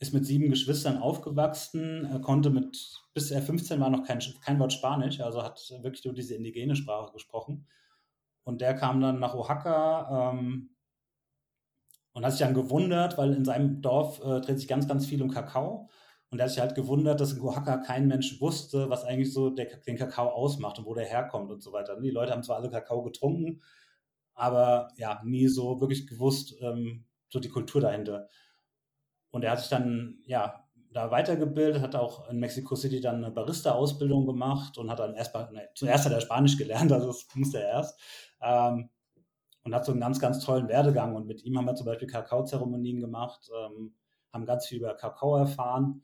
[0.00, 4.58] Ist mit sieben Geschwistern aufgewachsen, äh, konnte mit, bis er 15 war, noch kein, kein
[4.58, 7.66] Wort Spanisch, also hat wirklich nur diese indigene Sprache gesprochen.
[8.42, 10.70] Und der kam dann nach Oaxaca ähm,
[12.12, 15.22] und hat sich dann gewundert, weil in seinem Dorf äh, dreht sich ganz, ganz viel
[15.22, 15.88] um Kakao.
[16.34, 19.50] Und er hat sich halt gewundert, dass in Oaxaca kein Mensch wusste, was eigentlich so
[19.50, 22.00] der, den Kakao ausmacht und wo der herkommt und so weiter.
[22.00, 23.62] Die Leute haben zwar alle Kakao getrunken,
[24.34, 28.28] aber ja, nie so wirklich gewusst, ähm, so die Kultur dahinter.
[29.30, 33.30] Und er hat sich dann, ja, da weitergebildet, hat auch in Mexico City dann eine
[33.30, 37.60] Barista-Ausbildung gemacht und hat dann erst ne, zuerst hat er Spanisch gelernt, also das musste
[37.60, 38.00] er erst.
[38.42, 38.90] Ähm,
[39.62, 41.14] und hat so einen ganz, ganz tollen Werdegang.
[41.14, 43.94] Und mit ihm haben wir zum Beispiel Kakaozeremonien gemacht, ähm,
[44.32, 46.02] haben ganz viel über Kakao erfahren.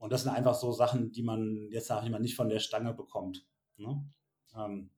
[0.00, 2.58] Und das sind einfach so Sachen, die man jetzt, sage ich mal, nicht von der
[2.58, 3.46] Stange bekommt.
[3.76, 4.02] Ne?
[4.56, 4.90] Ähm,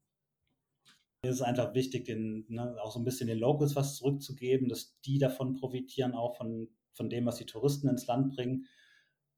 [1.22, 5.00] es ist einfach wichtig, den, ne, auch so ein bisschen den Locals was zurückzugeben, dass
[5.00, 8.66] die davon profitieren, auch von, von dem, was die Touristen ins Land bringen.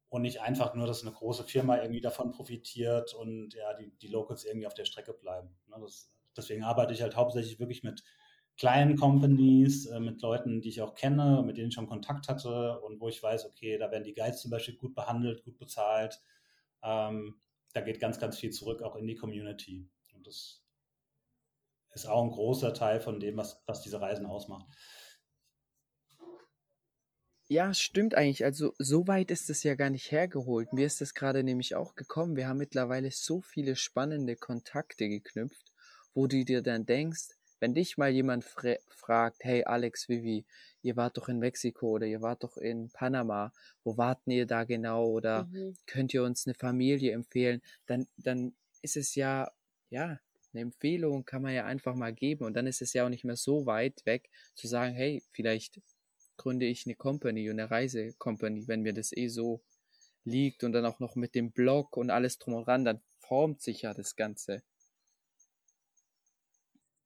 [0.09, 4.07] Und nicht einfach nur, dass eine große Firma irgendwie davon profitiert und ja, die, die
[4.07, 5.49] Locals irgendwie auf der Strecke bleiben.
[5.67, 5.77] Ne?
[5.81, 8.03] Das, deswegen arbeite ich halt hauptsächlich wirklich mit
[8.57, 12.79] kleinen Companies, äh, mit Leuten, die ich auch kenne, mit denen ich schon Kontakt hatte
[12.81, 16.21] und wo ich weiß, okay, da werden die Guides zum Beispiel gut behandelt, gut bezahlt.
[16.81, 17.35] Ähm,
[17.73, 19.89] da geht ganz, ganz viel zurück auch in die Community.
[20.13, 20.63] Und das
[21.93, 24.67] ist auch ein großer Teil von dem, was, was diese Reisen ausmacht.
[27.47, 28.43] Ja, stimmt eigentlich.
[28.43, 30.73] Also so weit ist es ja gar nicht hergeholt.
[30.73, 32.35] Mir ist es gerade nämlich auch gekommen.
[32.35, 35.73] Wir haben mittlerweile so viele spannende Kontakte geknüpft,
[36.15, 40.45] wo du dir dann denkst, wenn dich mal jemand fragt, hey Alex, Vivi,
[40.81, 43.51] ihr wart doch in Mexiko oder ihr wart doch in Panama,
[43.83, 45.75] wo warten ihr da genau oder mhm.
[45.87, 49.51] könnt ihr uns eine Familie empfehlen, dann, dann ist es ja,
[49.89, 50.19] ja,
[50.53, 53.25] eine Empfehlung kann man ja einfach mal geben und dann ist es ja auch nicht
[53.25, 55.81] mehr so weit weg zu sagen, hey, vielleicht
[56.37, 59.61] gründe ich eine Company, eine Reisecompany, wenn mir das eh so
[60.23, 63.61] liegt und dann auch noch mit dem Blog und alles drum und dran, dann formt
[63.61, 64.63] sich ja das Ganze.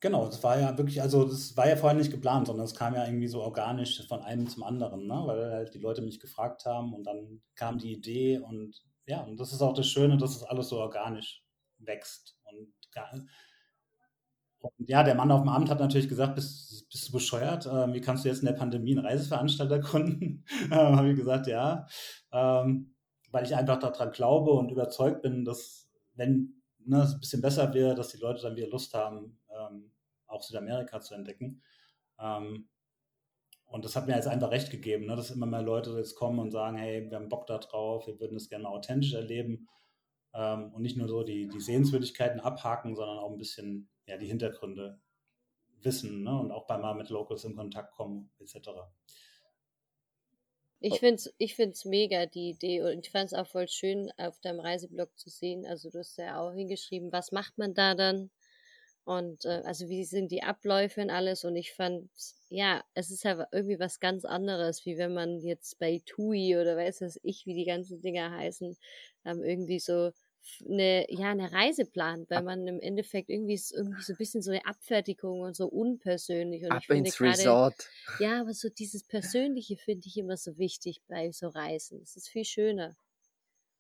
[0.02, 2.96] Genau, das war ja wirklich, also das war ja vorher nicht geplant, sondern es kam
[2.96, 5.22] ja irgendwie so organisch von einem zum anderen, ne?
[5.26, 9.38] weil halt die Leute mich gefragt haben und dann kam die Idee und ja, und
[9.40, 11.44] das ist auch das Schöne, dass es alles so organisch
[11.80, 12.38] wächst.
[12.46, 12.74] Und,
[14.62, 17.66] und ja, der Mann auf dem Amt hat natürlich gesagt, bist, bist du bescheuert?
[17.66, 20.44] Ähm, wie kannst du jetzt in der Pandemie einen Reiseveranstalter gründen?
[20.66, 21.86] ähm, Habe ich gesagt, ja,
[22.32, 22.94] ähm,
[23.32, 27.74] weil ich einfach daran glaube und überzeugt bin, dass wenn ne, es ein bisschen besser
[27.74, 29.39] wäre, dass die Leute dann wieder Lust haben,
[30.30, 31.62] auch Südamerika zu entdecken.
[32.20, 32.70] Ähm,
[33.66, 36.40] und das hat mir jetzt einfach recht gegeben, ne, dass immer mehr Leute jetzt kommen
[36.40, 39.68] und sagen, hey, wir haben Bock da drauf, wir würden das gerne mal authentisch erleben
[40.34, 44.28] ähm, und nicht nur so die, die Sehenswürdigkeiten abhaken, sondern auch ein bisschen ja, die
[44.28, 45.00] Hintergründe
[45.82, 48.70] wissen ne, und auch bei mal mit Locals in Kontakt kommen etc.
[50.82, 52.82] Ich finde es ich find's mega, die Idee.
[52.82, 55.66] Und ich fand es auch voll schön, auf deinem Reiseblog zu sehen.
[55.66, 58.32] Also du hast ja auch hingeschrieben, was macht man da dann?
[59.10, 61.44] Und äh, also wie sind die Abläufe und alles.
[61.44, 62.12] Und ich fand,
[62.50, 66.78] ja, es ist ja irgendwie was ganz anderes, wie wenn man jetzt bei TUI oder
[66.78, 68.78] weiß was ich, wie die ganzen Dinger heißen,
[69.26, 70.12] ähm, irgendwie so
[70.64, 74.44] eine, ja, eine Reise plant, weil man im Endeffekt irgendwie, ist irgendwie so ein bisschen
[74.44, 76.64] so eine Abfertigung und so unpersönlich.
[76.64, 77.90] Und Ab ich finde ins grade, Resort.
[78.20, 82.00] Ja, aber so dieses Persönliche finde ich immer so wichtig bei so Reisen.
[82.04, 82.96] Es ist viel schöner.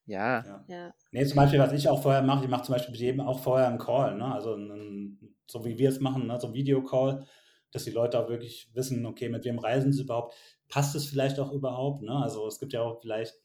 [0.09, 0.43] Ja.
[0.43, 0.65] ja.
[0.67, 0.93] ja.
[1.11, 3.39] Nee, zum Beispiel, was ich auch vorher mache, ich mache zum Beispiel mit jedem auch
[3.39, 4.33] vorher einen Call, ne?
[4.33, 6.39] Also ein, so wie wir es machen, ne?
[6.39, 7.25] so ein Videocall,
[7.71, 10.33] dass die Leute auch wirklich wissen, okay, mit wem reisen sie überhaupt,
[10.67, 12.15] passt es vielleicht auch überhaupt, ne?
[12.15, 13.35] Also es gibt ja auch vielleicht,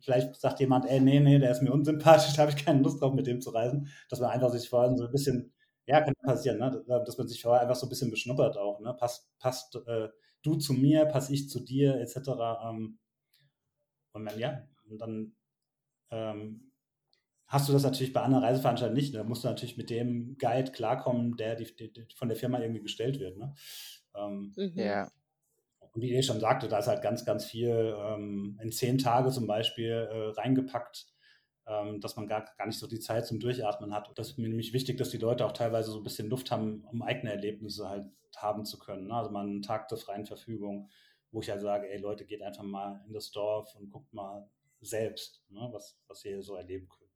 [0.00, 3.00] vielleicht sagt jemand, ey, nee, nee, der ist mir unsympathisch, da habe ich keine Lust
[3.00, 5.54] drauf, mit dem zu reisen, dass man einfach sich vorher so ein bisschen,
[5.86, 6.84] ja, kann passieren, ne?
[6.88, 8.92] Dass man sich vorher einfach so ein bisschen beschnuppert auch, ne?
[8.94, 10.08] Passt, passt äh,
[10.42, 12.16] du zu mir, passe ich zu dir, etc.
[12.64, 12.98] Ähm,
[14.12, 15.36] und dann, ja, und dann
[16.10, 16.72] ähm,
[17.46, 19.14] hast du das natürlich bei anderen Reiseveranstaltern nicht.
[19.14, 22.82] Da musst du natürlich mit dem Guide klarkommen, der die, die, von der Firma irgendwie
[22.82, 23.36] gestellt wird.
[23.36, 23.54] Ne?
[24.14, 24.72] Ähm, mhm.
[24.74, 25.10] Ja.
[25.92, 29.30] Und wie ich schon sagte, da ist halt ganz, ganz viel ähm, in zehn Tage
[29.30, 31.06] zum Beispiel äh, reingepackt.
[31.66, 34.10] ähm, dass man gar, gar nicht so die Zeit zum Durchatmen hat.
[34.16, 36.84] Das ist mir nämlich wichtig, dass die Leute auch teilweise so ein bisschen Luft haben,
[36.84, 39.08] um eigene Erlebnisse halt haben zu können.
[39.08, 39.14] Ne?
[39.14, 40.90] Also mal einen Tag der freien Verfügung,
[41.32, 44.48] wo ich halt sage, ey Leute, geht einfach mal in das Dorf und guckt mal
[44.80, 45.68] selbst, ne?
[45.72, 47.06] was, was ihr so erleben könnt.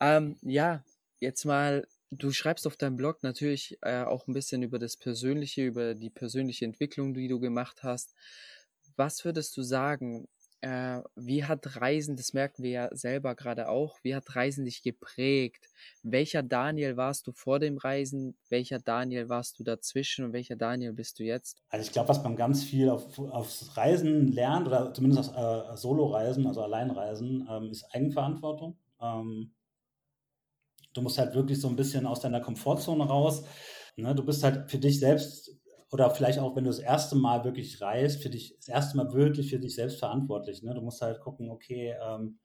[0.00, 0.82] Ähm, ja,
[1.20, 5.64] jetzt mal, du schreibst auf deinem Blog natürlich äh, auch ein bisschen über das Persönliche,
[5.66, 8.14] über die persönliche Entwicklung, die du gemacht hast.
[8.96, 10.26] Was würdest du sagen,
[10.62, 14.82] äh, wie hat Reisen, das merken wir ja selber gerade auch, wie hat Reisen dich
[14.82, 15.66] geprägt?
[16.02, 18.36] Welcher Daniel warst du vor dem Reisen?
[18.48, 21.62] Welcher Daniel warst du dazwischen und welcher Daniel bist du jetzt?
[21.70, 25.76] Also ich glaube, was man ganz viel auf, aufs Reisen lernt oder zumindest auf äh,
[25.76, 28.76] Solo-Reisen, also Alleinreisen, ähm, ist Eigenverantwortung.
[29.00, 29.52] Ähm,
[30.92, 33.44] du musst halt wirklich so ein bisschen aus deiner Komfortzone raus.
[33.96, 34.14] Ne?
[34.14, 35.59] Du bist halt für dich selbst
[35.92, 39.12] oder vielleicht auch, wenn du das erste Mal wirklich reist, für dich, das erste Mal
[39.12, 40.62] wirklich für dich selbst verantwortlich.
[40.62, 40.74] Ne?
[40.74, 42.38] Du musst halt gucken, okay, ähm,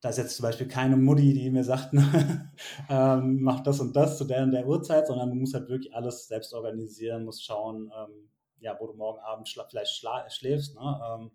[0.00, 2.52] da ist jetzt zum Beispiel keine Mutti, die mir sagt, ne,
[2.90, 5.94] ähm, mach das und das zu der und der Uhrzeit, sondern du musst halt wirklich
[5.94, 8.28] alles selbst organisieren, musst schauen, ähm,
[8.60, 10.74] ja, wo du morgen Abend schla vielleicht schla schläfst.
[10.74, 11.00] Ne?
[11.10, 11.30] Ähm,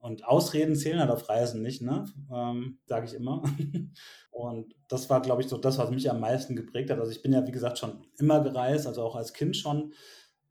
[0.00, 2.04] und Ausreden zählen halt auf Reisen nicht, ne?
[2.32, 3.42] Ähm, Sage ich immer.
[4.30, 7.00] Und das war, glaube ich, so das, was mich am meisten geprägt hat.
[7.00, 9.92] Also ich bin ja, wie gesagt, schon immer gereist, also auch als Kind schon.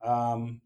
[0.01, 0.62] Ähm,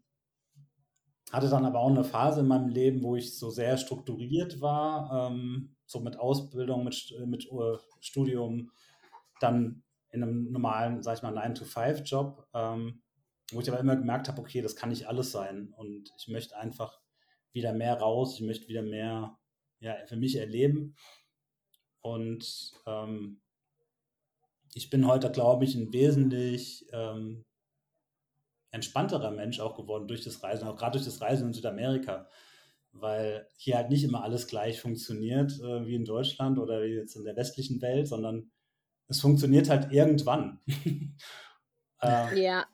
[1.30, 5.30] hatte dann aber auch eine Phase in meinem Leben, wo ich so sehr strukturiert war,
[5.30, 8.70] ähm, so mit Ausbildung, mit, mit uh, Studium,
[9.40, 13.02] dann in einem normalen, sag ich mal, 9-to-5-Job, ähm,
[13.52, 15.72] wo ich aber immer gemerkt habe, okay, das kann nicht alles sein.
[15.76, 17.01] Und ich möchte einfach
[17.52, 19.38] wieder mehr raus, ich möchte wieder mehr
[19.80, 20.96] ja, für mich erleben.
[22.00, 23.40] Und ähm,
[24.74, 27.44] ich bin heute, glaube ich, ein wesentlich ähm,
[28.70, 32.28] entspannterer Mensch auch geworden durch das Reisen, auch gerade durch das Reisen in Südamerika,
[32.92, 37.16] weil hier halt nicht immer alles gleich funktioniert äh, wie in Deutschland oder wie jetzt
[37.16, 38.50] in der westlichen Welt, sondern
[39.08, 40.60] es funktioniert halt irgendwann.
[42.02, 42.66] äh, ja.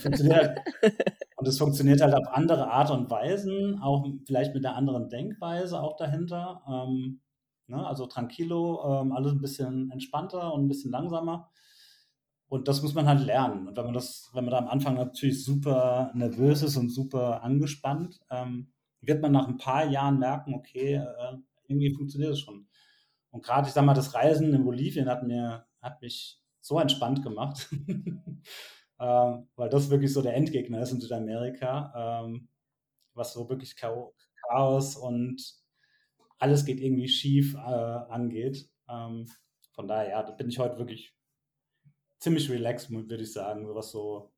[0.00, 0.60] funktioniert halt,
[1.46, 5.80] und es funktioniert halt auf andere Art und Weisen, auch vielleicht mit einer anderen Denkweise
[5.80, 6.62] auch dahinter.
[6.68, 7.20] Ähm,
[7.68, 7.86] ne?
[7.86, 11.48] Also tranquilo, ähm, alles ein bisschen entspannter und ein bisschen langsamer.
[12.48, 13.68] Und das muss man halt lernen.
[13.68, 17.44] Und wenn man das, wenn man da am Anfang natürlich super nervös ist und super
[17.44, 21.36] angespannt, ähm, wird man nach ein paar Jahren merken, okay, äh,
[21.68, 22.66] irgendwie funktioniert es schon.
[23.30, 27.22] Und gerade, ich sag mal, das Reisen in Bolivien hat mir, hat mich so entspannt
[27.22, 27.68] gemacht.
[29.00, 32.48] ähm, weil das wirklich so der Endgegner ist in Südamerika, ähm,
[33.14, 35.42] was so wirklich Chaos und
[36.38, 38.68] alles geht irgendwie schief äh, angeht.
[38.88, 39.26] Ähm,
[39.74, 41.14] von daher, ja, da bin ich heute wirklich
[42.18, 44.32] ziemlich relaxed, würde ich sagen, was so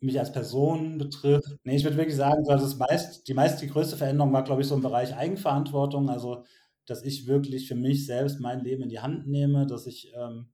[0.00, 1.56] mich als Person betrifft.
[1.64, 4.62] Nee, ich würde wirklich sagen, also das meist, die meist die größte Veränderung war, glaube
[4.62, 6.44] ich, so im Bereich Eigenverantwortung, also
[6.86, 10.50] dass ich wirklich für mich selbst mein Leben in die Hand nehme, dass ich ähm,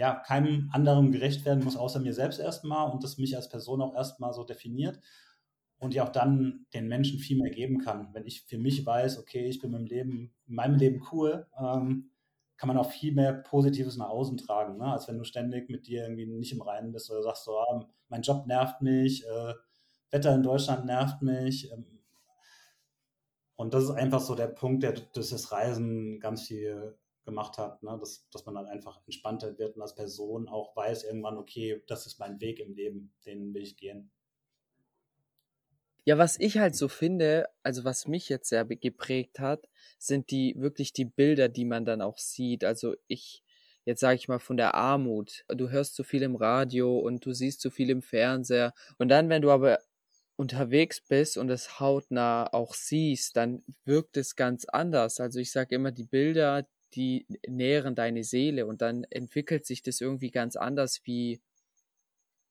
[0.00, 3.82] ja, keinem anderen gerecht werden muss, außer mir selbst erstmal und das mich als Person
[3.82, 4.98] auch erstmal so definiert
[5.78, 8.08] und ich auch dann den Menschen viel mehr geben kann.
[8.14, 12.12] Wenn ich für mich weiß, okay, ich bin im Leben, in meinem Leben cool, ähm,
[12.56, 14.86] kann man auch viel mehr Positives nach außen tragen, ne?
[14.86, 17.86] als wenn du ständig mit dir irgendwie nicht im Reinen bist oder sagst so, ah,
[18.08, 19.52] mein Job nervt mich, äh,
[20.10, 21.70] Wetter in Deutschland nervt mich.
[21.70, 21.84] Ähm,
[23.54, 26.96] und das ist einfach so der Punkt, der das Reisen ganz viel
[27.30, 27.96] gemacht hat, ne?
[27.98, 32.06] dass, dass man dann einfach entspannter wird und als Person auch weiß irgendwann, okay, das
[32.06, 34.10] ist mein Weg im Leben, den will ich gehen.
[36.04, 40.54] Ja, was ich halt so finde, also was mich jetzt sehr geprägt hat, sind die
[40.58, 42.64] wirklich die Bilder, die man dann auch sieht.
[42.64, 43.44] Also ich,
[43.84, 45.44] jetzt sage ich mal von der Armut.
[45.48, 48.72] Du hörst zu viel im Radio und du siehst zu viel im Fernseher.
[48.98, 49.78] Und dann, wenn du aber
[50.36, 55.20] unterwegs bist und es hautnah auch siehst, dann wirkt es ganz anders.
[55.20, 60.00] Also ich sage immer, die Bilder, die nähren deine Seele und dann entwickelt sich das
[60.00, 61.40] irgendwie ganz anders, wie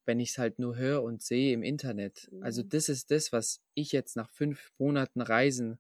[0.06, 2.32] wenn ich es halt nur höre und sehe im Internet.
[2.42, 2.70] Also mhm.
[2.70, 5.78] das ist das, was ich jetzt nach fünf Monaten Reisen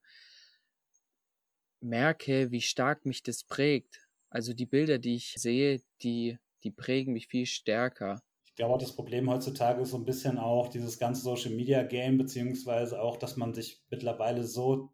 [1.82, 4.08] merke, wie stark mich das prägt.
[4.30, 8.22] Also die Bilder, die ich sehe, die, die prägen mich viel stärker.
[8.45, 12.17] Ich glaube, das Problem heutzutage ist so ein bisschen auch dieses ganze Social Media Game,
[12.17, 14.91] beziehungsweise auch, dass man sich mittlerweile so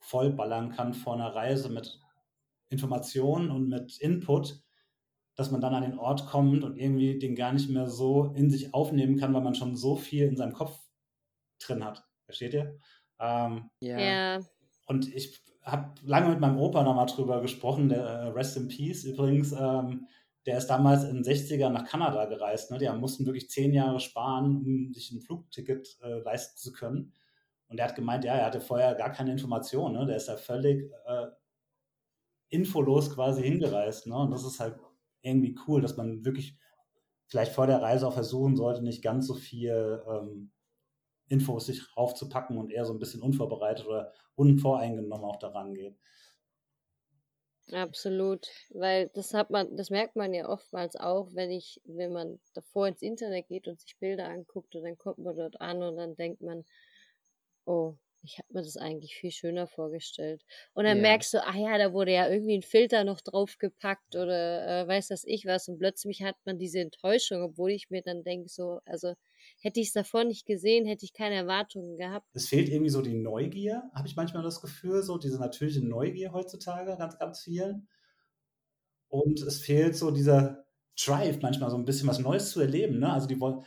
[0.00, 2.00] vollballern kann vor einer Reise mit
[2.68, 4.62] Informationen und mit Input,
[5.34, 8.50] dass man dann an den Ort kommt und irgendwie den gar nicht mehr so in
[8.50, 10.78] sich aufnehmen kann, weil man schon so viel in seinem Kopf
[11.58, 12.04] drin hat.
[12.24, 12.78] Versteht ihr?
[13.20, 14.40] Ähm, ja.
[14.86, 19.04] Und ich habe lange mit meinem Opa nochmal drüber gesprochen, der äh, Rest in Peace
[19.04, 19.52] übrigens.
[19.52, 20.06] Ähm,
[20.46, 22.70] der ist damals in den 60ern nach Kanada gereist.
[22.70, 22.78] Ne?
[22.78, 27.12] Die mussten wirklich zehn Jahre sparen, um sich ein Flugticket äh, leisten zu können.
[27.68, 29.96] Und er hat gemeint, ja, er hatte vorher gar keine Informationen.
[29.96, 30.06] Ne?
[30.06, 31.26] Der ist ja völlig äh,
[32.48, 34.06] infolos quasi hingereist.
[34.06, 34.16] Ne?
[34.16, 34.78] Und das ist halt
[35.22, 36.56] irgendwie cool, dass man wirklich
[37.26, 40.52] vielleicht vor der Reise auch versuchen sollte, nicht ganz so viel ähm,
[41.28, 45.98] Infos sich raufzupacken und eher so ein bisschen unvorbereitet oder unvoreingenommen auch daran geht.
[47.72, 52.38] Absolut, weil das hat man, das merkt man ja oftmals auch, wenn ich, wenn man
[52.54, 55.96] davor ins Internet geht und sich Bilder anguckt und dann kommt man dort an und
[55.96, 56.64] dann denkt man,
[57.64, 60.44] oh, ich habe mir das eigentlich viel schöner vorgestellt.
[60.74, 61.02] Und dann ja.
[61.02, 65.08] merkst du, ah ja, da wurde ja irgendwie ein Filter noch draufgepackt oder äh, weiß
[65.08, 65.68] das ich was.
[65.68, 69.14] Und plötzlich hat man diese Enttäuschung, obwohl ich mir dann denke, so, also
[69.60, 72.26] hätte ich es davor nicht gesehen, hätte ich keine Erwartungen gehabt.
[72.34, 76.32] Es fehlt irgendwie so die Neugier, habe ich manchmal das Gefühl, so diese natürliche Neugier
[76.32, 77.88] heutzutage, ganz, ganz vielen.
[79.08, 80.66] Und es fehlt so dieser
[81.00, 82.98] Drive, manchmal so ein bisschen was Neues zu erleben.
[82.98, 83.12] Ne?
[83.12, 83.64] Also die wollen,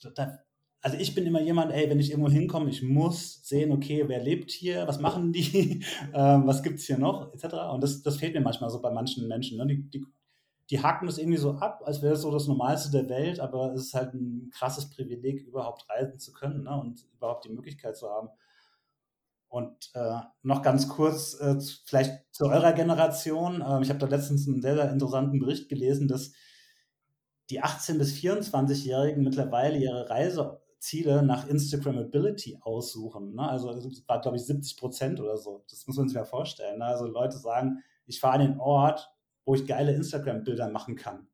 [0.00, 0.43] da
[0.84, 4.22] also ich bin immer jemand, ey, wenn ich irgendwo hinkomme, ich muss sehen, okay, wer
[4.22, 7.54] lebt hier, was machen die, ähm, was gibt es hier noch, etc.
[7.72, 9.56] Und das, das fehlt mir manchmal so bei manchen Menschen.
[9.56, 9.66] Ne?
[9.66, 10.06] Die, die,
[10.68, 13.72] die haken das irgendwie so ab, als wäre es so das Normalste der Welt, aber
[13.72, 16.78] es ist halt ein krasses Privileg, überhaupt reisen zu können ne?
[16.78, 18.28] und überhaupt die Möglichkeit zu haben.
[19.48, 23.62] Und äh, noch ganz kurz, äh, vielleicht zu eurer Generation.
[23.62, 26.32] Äh, ich habe da letztens einen sehr, sehr interessanten Bericht gelesen, dass
[27.48, 33.34] die 18- bis 24-Jährigen mittlerweile ihre Reise Ziele nach Instagrammability aussuchen.
[33.34, 33.48] Ne?
[33.48, 35.64] Also das war, glaube ich, 70 Prozent oder so.
[35.70, 36.78] Das muss man sich mal vorstellen.
[36.78, 36.84] Ne?
[36.84, 39.10] Also Leute sagen, ich fahre an den Ort,
[39.46, 41.26] wo ich geile Instagram-Bilder machen kann.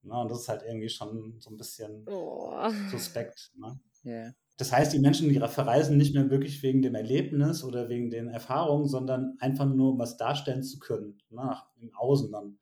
[0.00, 0.18] Ne?
[0.18, 2.50] Und das ist halt irgendwie schon so ein bisschen oh.
[2.90, 3.52] suspekt.
[3.56, 3.78] Ne?
[4.02, 4.34] Yeah.
[4.56, 8.28] Das heißt, die Menschen, die verreisen nicht mehr wirklich wegen dem Erlebnis oder wegen den
[8.28, 11.44] Erfahrungen, sondern einfach nur, um was darstellen zu können, ne?
[11.44, 12.58] Nach, im Außen dann.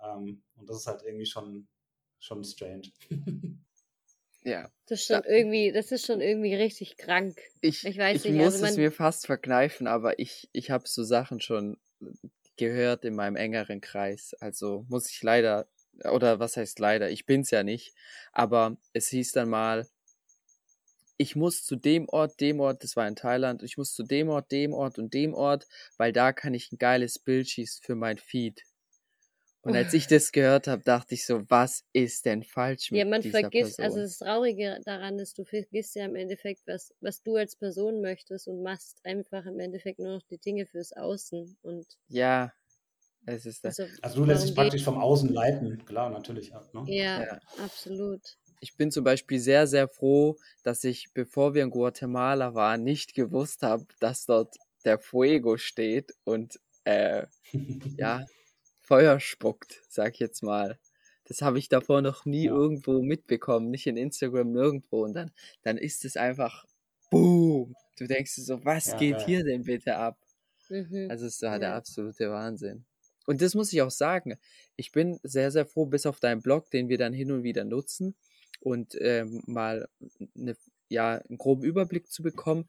[0.00, 1.68] Ähm, und das ist halt irgendwie schon,
[2.18, 2.90] schon strange.
[4.46, 4.70] Ja.
[4.86, 5.28] Das ist schon ja.
[5.28, 7.36] irgendwie, das ist schon irgendwie richtig krank.
[7.60, 8.44] Ich, ich weiß ich nicht.
[8.44, 11.78] muss also es mir fast verkneifen, aber ich, ich habe so Sachen schon
[12.56, 14.34] gehört in meinem engeren Kreis.
[14.38, 15.66] Also muss ich leider,
[16.04, 17.92] oder was heißt leider, ich bin's ja nicht,
[18.30, 19.88] aber es hieß dann mal,
[21.16, 24.28] ich muss zu dem Ort, dem Ort, das war in Thailand, ich muss zu dem
[24.28, 27.96] Ort, dem Ort und dem Ort, weil da kann ich ein geiles Bild schießen für
[27.96, 28.62] mein Feed.
[29.66, 33.04] Und als ich das gehört habe, dachte ich so, was ist denn falsch mit Ja,
[33.04, 33.84] man dieser vergisst, Person?
[33.84, 38.00] also das Traurige daran ist, du vergisst ja im Endeffekt, was, was du als Person
[38.00, 41.58] möchtest und machst einfach im Endeffekt nur noch die Dinge fürs Außen.
[41.62, 42.52] Und ja,
[43.26, 43.80] es ist das.
[43.80, 46.52] Also, also du lässt dich praktisch vom Außen leiten, klar, natürlich.
[46.52, 46.84] Ne?
[46.86, 48.38] Ja, ja, absolut.
[48.60, 53.14] Ich bin zum Beispiel sehr, sehr froh, dass ich, bevor wir in Guatemala waren, nicht
[53.14, 57.26] gewusst habe, dass dort der Fuego steht und äh,
[57.98, 58.24] ja,
[58.86, 60.78] Feuer spuckt, sag ich jetzt mal.
[61.24, 62.52] Das habe ich davor noch nie ja.
[62.52, 65.04] irgendwo mitbekommen, nicht in Instagram, nirgendwo.
[65.04, 66.64] Und dann, dann ist es einfach
[67.10, 67.74] boom.
[67.98, 69.26] Du denkst so, was ja, geht ja.
[69.26, 70.18] hier denn bitte ab?
[70.68, 71.08] Mhm.
[71.10, 72.84] Also es war der absolute Wahnsinn.
[73.26, 74.38] Und das muss ich auch sagen.
[74.76, 77.64] Ich bin sehr, sehr froh, bis auf deinen Blog, den wir dann hin und wieder
[77.64, 78.14] nutzen
[78.60, 79.88] und ähm, mal
[80.36, 80.56] eine,
[80.88, 82.68] ja, einen groben Überblick zu bekommen,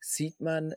[0.00, 0.74] sieht man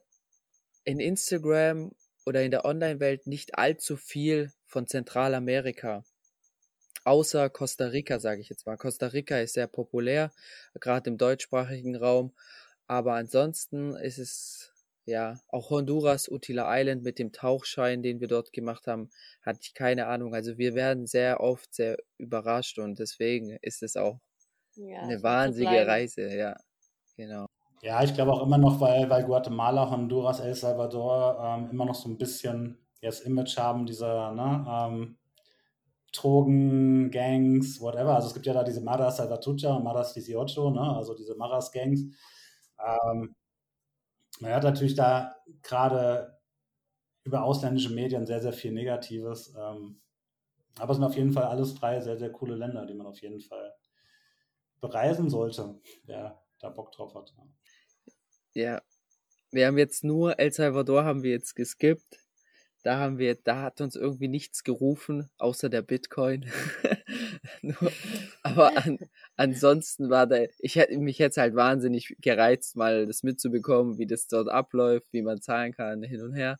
[0.85, 1.91] in Instagram
[2.25, 6.03] oder in der Online-Welt nicht allzu viel von Zentralamerika.
[7.03, 8.77] Außer Costa Rica, sage ich jetzt mal.
[8.77, 10.31] Costa Rica ist sehr populär,
[10.79, 12.33] gerade im deutschsprachigen Raum.
[12.87, 14.71] Aber ansonsten ist es,
[15.05, 19.11] ja, auch Honduras, Utila Island mit dem Tauchschein, den wir dort gemacht haben,
[19.43, 20.33] hatte ich keine Ahnung.
[20.33, 24.19] Also wir werden sehr oft sehr überrascht und deswegen ist es auch
[24.75, 26.57] ja, eine wahnsinnige Reise, ja,
[27.17, 27.44] genau.
[27.85, 31.93] Ja, ich glaube auch immer noch, weil, weil Guatemala, Honduras, El Salvador ähm, immer noch
[31.93, 35.17] so ein bisschen das Image haben dieser ne, ähm,
[36.13, 38.15] Drogen, Gangs, whatever.
[38.15, 42.01] Also es gibt ja da diese Maras Salvatrucha und Maras 18, ne, also diese Maras-Gangs.
[42.79, 43.35] Ähm,
[44.39, 46.39] man hört natürlich da gerade
[47.25, 49.53] über ausländische Medien sehr, sehr viel Negatives.
[49.57, 50.01] Ähm,
[50.79, 53.21] aber es sind auf jeden Fall alles drei sehr, sehr coole Länder, die man auf
[53.21, 53.75] jeden Fall
[54.79, 57.33] bereisen sollte, wer da Bock drauf hat.
[58.55, 58.81] Ja.
[59.51, 62.19] Wir haben jetzt nur El Salvador haben wir jetzt geskippt.
[62.83, 66.45] Da haben wir, da hat uns irgendwie nichts gerufen, außer der Bitcoin.
[67.61, 67.91] nur,
[68.43, 68.99] aber an,
[69.37, 74.27] ansonsten war da, ich hätte mich jetzt halt wahnsinnig gereizt, mal das mitzubekommen, wie das
[74.27, 76.59] dort abläuft, wie man zahlen kann, hin und her,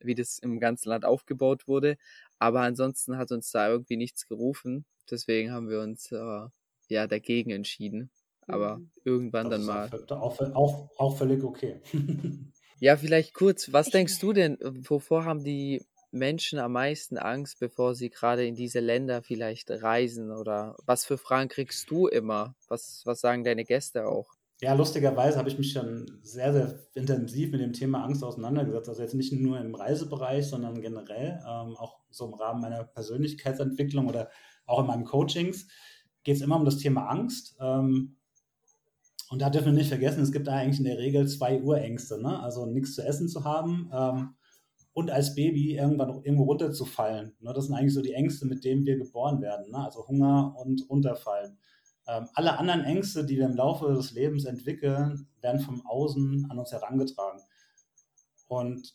[0.00, 1.96] wie das im ganzen Land aufgebaut wurde.
[2.38, 4.84] Aber ansonsten hat uns da irgendwie nichts gerufen.
[5.10, 6.46] Deswegen haben wir uns äh,
[6.88, 8.10] ja dagegen entschieden.
[8.46, 8.90] Aber mhm.
[9.04, 9.90] irgendwann das dann mal.
[10.10, 11.80] Auch, auch, auch völlig okay.
[12.80, 17.94] ja, vielleicht kurz, was denkst du denn, wovor haben die Menschen am meisten Angst, bevor
[17.94, 20.30] sie gerade in diese Länder vielleicht reisen?
[20.30, 22.54] Oder was für Fragen kriegst du immer?
[22.68, 24.30] Was, was sagen deine Gäste auch?
[24.60, 28.88] Ja, lustigerweise habe ich mich schon sehr, sehr intensiv mit dem Thema Angst auseinandergesetzt.
[28.88, 34.08] Also jetzt nicht nur im Reisebereich, sondern generell, ähm, auch so im Rahmen meiner Persönlichkeitsentwicklung
[34.08, 34.30] oder
[34.66, 35.66] auch in meinem Coachings
[36.22, 37.56] geht es immer um das Thema Angst.
[37.60, 38.16] Ähm,
[39.30, 42.20] und da dürfen wir nicht vergessen, es gibt eigentlich in der Regel zwei Urängste.
[42.20, 42.40] Ne?
[42.40, 44.34] Also nichts zu essen zu haben ähm,
[44.92, 47.34] und als Baby irgendwann irgendwo runterzufallen.
[47.40, 47.52] Ne?
[47.54, 49.70] Das sind eigentlich so die Ängste, mit denen wir geboren werden.
[49.70, 49.78] Ne?
[49.78, 51.58] Also Hunger und runterfallen.
[52.06, 56.58] Ähm, alle anderen Ängste, die wir im Laufe des Lebens entwickeln, werden vom Außen an
[56.58, 57.40] uns herangetragen.
[58.46, 58.94] Und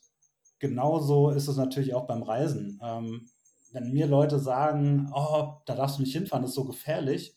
[0.60, 2.80] genauso ist es natürlich auch beim Reisen.
[2.84, 3.28] Ähm,
[3.72, 7.36] wenn mir Leute sagen, oh, da darfst du nicht hinfahren, das ist so gefährlich,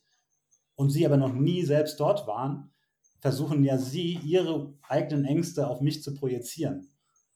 [0.74, 2.71] und sie aber noch nie selbst dort waren,
[3.22, 6.88] versuchen ja sie, ihre eigenen Ängste auf mich zu projizieren.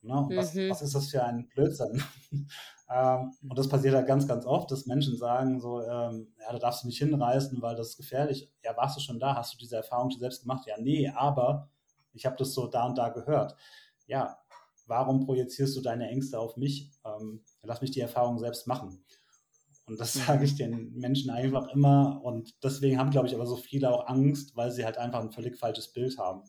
[0.02, 0.28] Ne?
[0.34, 0.68] Was, mhm.
[0.68, 2.02] was, ist das für ein Blödsinn?
[2.90, 6.58] ähm, und das passiert halt ganz, ganz oft, dass Menschen sagen so, ähm, ja, da
[6.58, 8.50] darfst du nicht hinreisen, weil das ist gefährlich.
[8.64, 9.36] Ja, warst du schon da?
[9.36, 10.66] Hast du diese Erfahrung schon selbst gemacht?
[10.66, 11.70] Ja, nee, aber
[12.12, 13.54] ich habe das so da und da gehört.
[14.08, 14.38] Ja,
[14.86, 16.90] warum projizierst du deine Ängste auf mich?
[17.04, 19.04] Ähm, lass mich die Erfahrung selbst machen.
[19.86, 22.20] Und das sage ich den Menschen einfach immer.
[22.22, 25.32] Und deswegen haben, glaube ich, aber so viele auch Angst, weil sie halt einfach ein
[25.32, 26.42] völlig falsches Bild haben.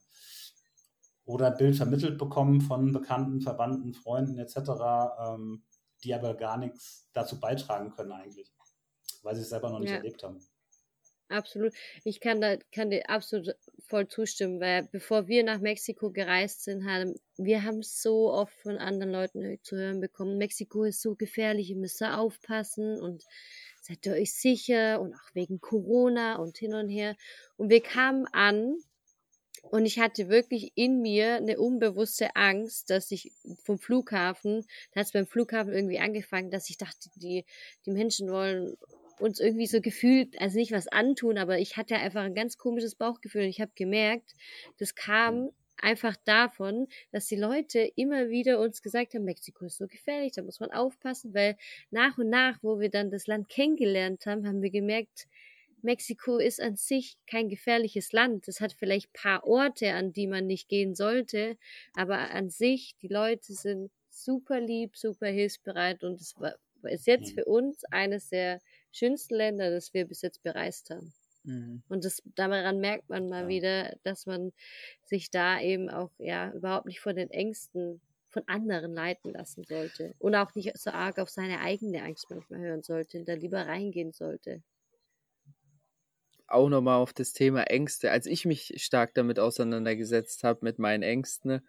[1.26, 4.58] Oder ein Bild vermittelt bekommen von Bekannten, Verwandten, Freunden etc.,
[5.20, 5.64] ähm,
[6.04, 8.54] die aber gar nichts dazu beitragen können eigentlich,
[9.24, 9.98] weil sie es selber noch nicht ja.
[9.98, 10.40] erlebt haben.
[11.30, 11.74] Absolut.
[12.06, 13.56] Ich kann da kann dir absolut
[13.88, 18.78] voll zustimmen, weil bevor wir nach Mexiko gereist sind, haben wir haben so oft von
[18.78, 23.24] anderen Leuten zu hören bekommen, Mexiko ist so gefährlich, ihr müsst da aufpassen und
[23.82, 27.16] seid ihr euch sicher und auch wegen Corona und hin und her.
[27.58, 28.78] Und wir kamen an
[29.64, 33.32] und ich hatte wirklich in mir eine unbewusste Angst, dass ich
[33.64, 37.46] vom Flughafen, da hat es beim Flughafen irgendwie angefangen, dass ich dachte, die,
[37.86, 38.78] die Menschen wollen
[39.20, 42.96] uns irgendwie so gefühlt, also nicht was antun, aber ich hatte einfach ein ganz komisches
[42.96, 44.34] Bauchgefühl und ich habe gemerkt,
[44.78, 45.50] das kam mhm.
[45.78, 50.44] einfach davon, dass die Leute immer wieder uns gesagt haben, Mexiko ist so gefährlich, da
[50.44, 51.58] muss man aufpassen, weil
[51.92, 55.28] nach und nach, wo wir dann das Land kennengelernt haben, haben wir gemerkt,
[55.82, 58.48] Mexiko ist an sich kein gefährliches Land.
[58.48, 61.58] Es hat vielleicht paar Orte, an die man nicht gehen sollte,
[61.94, 67.32] aber an sich, die Leute sind super lieb, super hilfsbereit und es war, ist jetzt
[67.32, 67.36] mhm.
[67.36, 68.60] für uns eines der
[68.92, 71.14] schönsten Länder, das wir bis jetzt bereist haben.
[71.44, 71.82] Mhm.
[71.88, 73.48] Und das, daran merkt man mal ja.
[73.48, 74.52] wieder, dass man
[75.06, 80.14] sich da eben auch ja überhaupt nicht von den Ängsten von anderen leiten lassen sollte
[80.20, 84.12] und auch nicht so arg auf seine eigene Angst manchmal hören sollte, da lieber reingehen
[84.12, 84.62] sollte.
[86.48, 88.12] Auch nochmal auf das Thema Ängste.
[88.12, 91.62] Als ich mich stark damit auseinandergesetzt habe, mit meinen Ängsten,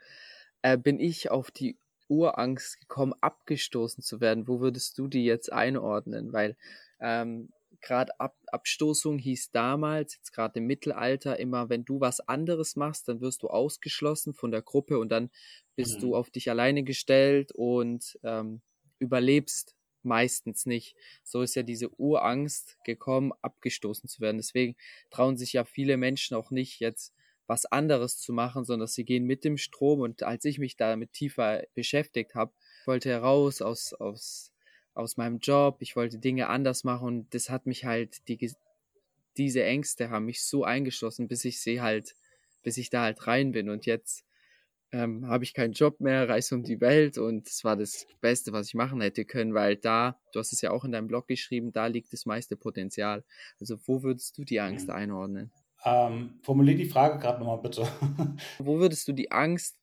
[0.63, 1.79] äh, bin ich auf die
[2.09, 4.49] Urangst gekommen, abgestoßen zu werden.
[4.49, 6.33] Wo würdest du die jetzt einordnen?
[6.33, 6.57] Weil
[7.01, 7.51] ähm,
[7.81, 13.09] gerade Ab Abstoßung hieß damals, jetzt gerade im Mittelalter, immer, wenn du was anderes machst,
[13.09, 15.31] dann wirst du ausgeschlossen von der Gruppe und dann
[15.77, 16.01] bist mhm.
[16.01, 18.63] du auf dich alleine gestellt und ähm,
[18.99, 20.97] überlebst meistens nicht.
[21.23, 24.39] So ist ja diese Urangst gekommen, abgestoßen zu werden.
[24.39, 24.77] Deswegen
[25.11, 27.15] trauen sich ja viele Menschen auch nicht jetzt
[27.49, 30.01] was anderes zu machen, sondern sie gehen mit dem Strom.
[30.01, 32.53] Und als ich mich damit tiefer beschäftigt habe,
[32.87, 34.53] wollte heraus aus, aus
[34.99, 38.53] aus meinem Job, ich wollte Dinge anders machen und das hat mich halt, die,
[39.37, 42.17] diese Ängste haben mich so eingeschlossen, bis ich sie halt,
[42.65, 44.25] bis ich da halt rein bin und jetzt
[44.91, 48.53] ähm, habe ich keinen Job mehr, reise um die Welt und das war das Beste,
[48.53, 51.29] was ich machen hätte können, weil da, du hast es ja auch in deinem Blog
[51.29, 53.23] geschrieben, da liegt das meiste Potenzial.
[53.61, 54.95] Also wo würdest du die Angst mhm.
[54.95, 55.53] einordnen?
[55.85, 57.87] Ähm, formulier die Frage gerade nochmal bitte.
[58.59, 59.77] wo würdest du die Angst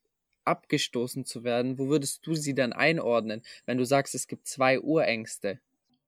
[0.43, 4.79] abgestoßen zu werden, wo würdest du sie dann einordnen, wenn du sagst, es gibt zwei
[4.79, 5.59] Urängste?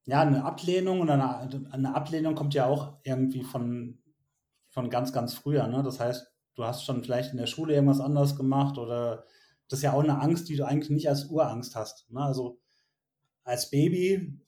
[0.05, 3.97] Ja, eine Ablehnung und eine, eine Ablehnung kommt ja auch irgendwie von,
[4.69, 5.67] von ganz, ganz früher.
[5.67, 5.83] Ne?
[5.83, 9.25] Das heißt, du hast schon vielleicht in der Schule irgendwas anderes gemacht oder
[9.67, 12.09] das ist ja auch eine Angst, die du eigentlich nicht als Urangst hast.
[12.09, 12.21] Ne?
[12.21, 12.59] Also
[13.43, 14.39] als Baby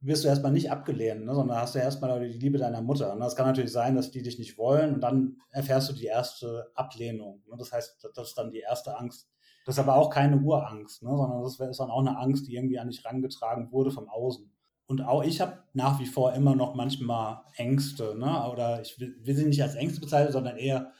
[0.00, 3.12] wirst du erstmal nicht abgelehnt, ne, sondern hast du erstmal die Liebe deiner Mutter.
[3.12, 6.06] Und das kann natürlich sein, dass die dich nicht wollen und dann erfährst du die
[6.06, 7.42] erste Ablehnung.
[7.48, 7.56] Ne?
[7.58, 9.28] Das heißt, das ist dann die erste Angst.
[9.64, 12.54] Das ist aber auch keine Urangst, ne, sondern das ist dann auch eine Angst, die
[12.54, 14.50] irgendwie an dich rangetragen wurde vom Außen.
[14.86, 18.50] Und auch ich habe nach wie vor immer noch manchmal Ängste, ne?
[18.50, 20.92] oder ich will, will sie nicht als Ängste bezeichnen, sondern eher,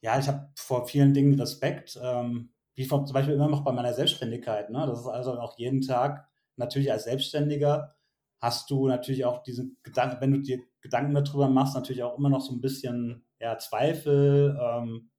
[0.00, 3.70] ja, ich habe vor vielen Dingen Respekt, ähm, wie vor, zum Beispiel immer noch bei
[3.70, 4.70] meiner Selbstständigkeit.
[4.70, 4.84] Ne?
[4.86, 7.94] Das ist also auch jeden Tag natürlich als Selbstständiger
[8.40, 12.30] hast du natürlich auch diesen Gedanken, wenn du dir Gedanken darüber machst, natürlich auch immer
[12.30, 15.10] noch so ein bisschen ja, Zweifel, ähm,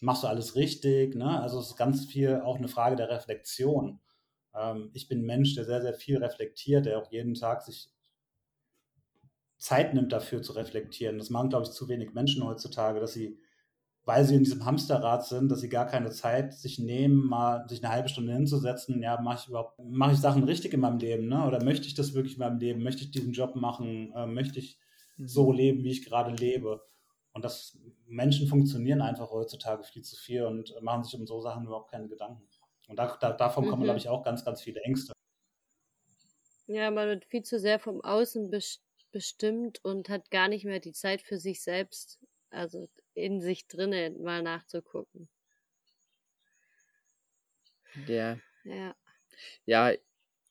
[0.00, 1.40] machst du alles richtig, ne?
[1.40, 4.00] Also es ist ganz viel auch eine Frage der Reflexion.
[4.54, 7.90] Ähm, ich bin ein Mensch, der sehr, sehr viel reflektiert, der auch jeden Tag sich
[9.58, 11.18] Zeit nimmt dafür zu reflektieren.
[11.18, 13.40] Das machen, glaube ich, zu wenig Menschen heutzutage, dass sie
[14.08, 17.84] weil sie in diesem Hamsterrad sind, dass sie gar keine Zeit sich nehmen, mal sich
[17.84, 21.28] eine halbe Stunde hinzusetzen, ja, mache ich überhaupt, mache ich Sachen richtig in meinem Leben,
[21.28, 21.46] ne?
[21.46, 22.82] Oder möchte ich das wirklich in meinem Leben?
[22.82, 24.10] Möchte ich diesen Job machen?
[24.16, 24.78] Äh, möchte ich
[25.18, 25.28] mhm.
[25.28, 26.82] so leben, wie ich gerade lebe?
[27.34, 31.66] Und das Menschen funktionieren einfach heutzutage viel zu viel und machen sich um so Sachen
[31.66, 32.48] überhaupt keine Gedanken.
[32.88, 33.68] Und da, da, davon mhm.
[33.68, 35.12] kommen, glaube ich, auch ganz, ganz viele Ängste.
[36.66, 38.50] Ja, man wird viel zu sehr vom Außen
[39.12, 42.88] bestimmt und hat gar nicht mehr die Zeit für sich selbst, also
[43.18, 45.28] in sich drinnen mal nachzugucken.
[48.06, 48.38] Ja.
[48.64, 48.94] Ja.
[49.66, 49.92] Ja,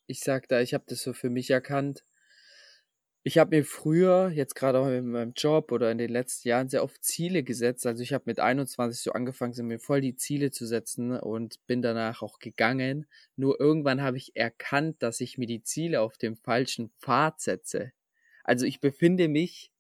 [0.07, 2.05] ich sag da, ich habe das so für mich erkannt.
[3.24, 6.70] Ich habe mir früher, jetzt gerade auch in meinem Job oder in den letzten Jahren,
[6.70, 7.86] sehr oft Ziele gesetzt.
[7.86, 11.65] Also ich habe mit 21 so angefangen, so mir voll die Ziele zu setzen und
[11.68, 13.05] bin danach auch gegangen.
[13.36, 17.91] Nur irgendwann habe ich erkannt, dass ich mir die Ziele auf dem falschen Pfad setze.
[18.45, 19.74] Also ich befinde mich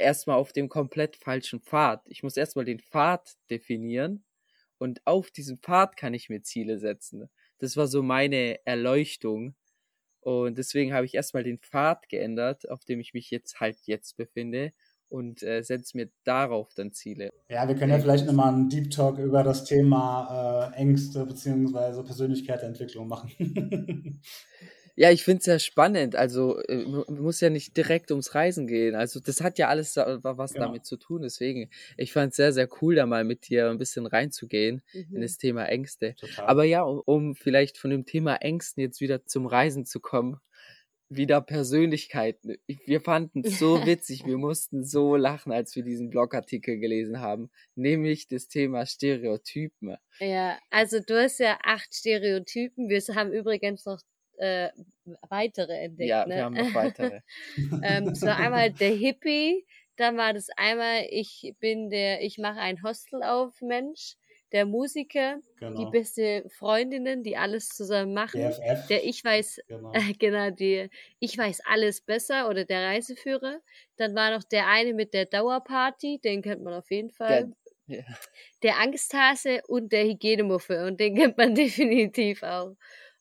[0.00, 2.02] erstmal auf dem komplett falschen Pfad.
[2.06, 4.24] Ich muss erstmal den Pfad definieren
[4.78, 7.28] und auf diesem Pfad kann ich mir Ziele setzen.
[7.58, 9.54] Das war so meine Erleuchtung.
[10.20, 14.16] Und deswegen habe ich erstmal den Pfad geändert, auf dem ich mich jetzt halt jetzt
[14.16, 14.72] befinde
[15.08, 17.30] und äh, setze mir darauf dann Ziele.
[17.48, 22.02] Ja, wir können ja vielleicht nochmal einen Deep Talk über das Thema äh, Ängste bzw.
[22.02, 23.30] Persönlichkeitsentwicklung machen.
[25.00, 26.14] Ja, ich finde es sehr spannend.
[26.14, 28.94] Also äh, muss ja nicht direkt ums Reisen gehen.
[28.94, 30.66] Also das hat ja alles was genau.
[30.66, 31.22] damit zu tun.
[31.22, 35.16] Deswegen, ich fand es sehr, sehr cool, da mal mit dir ein bisschen reinzugehen mhm.
[35.16, 36.16] in das Thema Ängste.
[36.16, 36.44] Total.
[36.44, 40.36] Aber ja, um, um vielleicht von dem Thema Ängsten jetzt wieder zum Reisen zu kommen,
[41.08, 42.56] wieder Persönlichkeiten.
[42.66, 47.50] Wir fanden es so witzig, wir mussten so lachen, als wir diesen Blogartikel gelesen haben,
[47.74, 49.96] nämlich das Thema Stereotypen.
[50.18, 52.90] Ja, also du hast ja acht Stereotypen.
[52.90, 54.02] Wir haben übrigens noch
[54.40, 54.70] äh,
[55.28, 56.08] weitere entdeckt.
[56.08, 56.36] Ja, ne?
[56.36, 57.20] wir haben noch weitere.
[57.82, 59.66] ähm, so einmal der Hippie,
[59.96, 64.16] dann war das einmal, ich bin der, ich mache ein Hostel auf Mensch,
[64.52, 65.78] der Musiker, genau.
[65.78, 68.86] die beste Freundinnen, die alles zusammen machen, DFF.
[68.88, 69.92] der ich weiß, genau.
[69.92, 70.88] Äh, genau, die
[71.18, 73.60] ich weiß alles besser oder der Reiseführer.
[73.96, 77.52] Dann war noch der eine mit der Dauerparty, den kennt man auf jeden Fall.
[77.86, 78.04] Der, ja.
[78.62, 82.74] der Angsthase und der Hygienemuffe und den kennt man definitiv auch.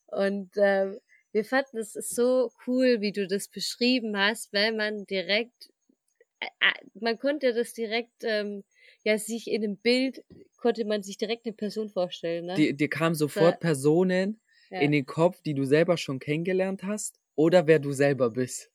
[0.07, 0.93] Und äh,
[1.31, 5.69] wir fanden es so cool, wie du das beschrieben hast, weil man direkt,
[6.39, 8.63] äh, äh, man konnte das direkt, ähm,
[9.03, 10.23] ja, sich in einem Bild,
[10.57, 12.47] konnte man sich direkt eine Person vorstellen.
[12.47, 12.55] Ne?
[12.55, 14.79] Dir, dir kamen sofort so, Personen ja.
[14.79, 18.71] in den Kopf, die du selber schon kennengelernt hast oder wer du selber bist.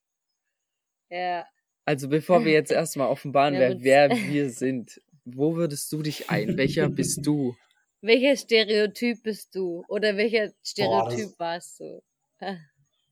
[1.10, 1.46] Ja.
[1.84, 6.30] Also bevor wir jetzt erstmal offenbaren, ja, wer, wer wir sind, wo würdest du dich
[6.30, 6.56] ein?
[6.56, 7.54] Welcher bist du?
[8.00, 9.82] Welcher Stereotyp bist du?
[9.88, 12.02] Oder welcher Stereotyp Boah, warst du?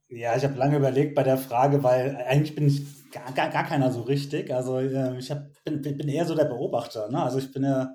[0.09, 3.65] Ja, ich habe lange überlegt bei der Frage, weil eigentlich bin ich gar, gar, gar
[3.65, 4.53] keiner so richtig.
[4.53, 7.09] Also äh, ich hab, bin, bin eher so der Beobachter.
[7.09, 7.23] Ne?
[7.23, 7.95] Also ich bin ja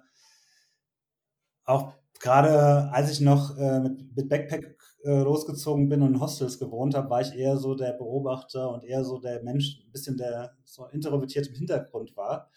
[1.65, 6.57] auch gerade, als ich noch äh, mit, mit Backpack äh, losgezogen bin und in Hostels
[6.57, 10.17] gewohnt habe, war ich eher so der Beobachter und eher so der Mensch, ein bisschen
[10.17, 12.49] der so introvertiert im Hintergrund war.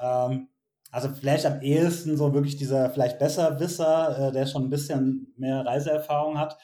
[0.00, 0.48] Ähm,
[0.90, 5.66] also vielleicht am ehesten so wirklich dieser vielleicht Besserwisser, äh, der schon ein bisschen mehr
[5.66, 6.56] Reiseerfahrung hat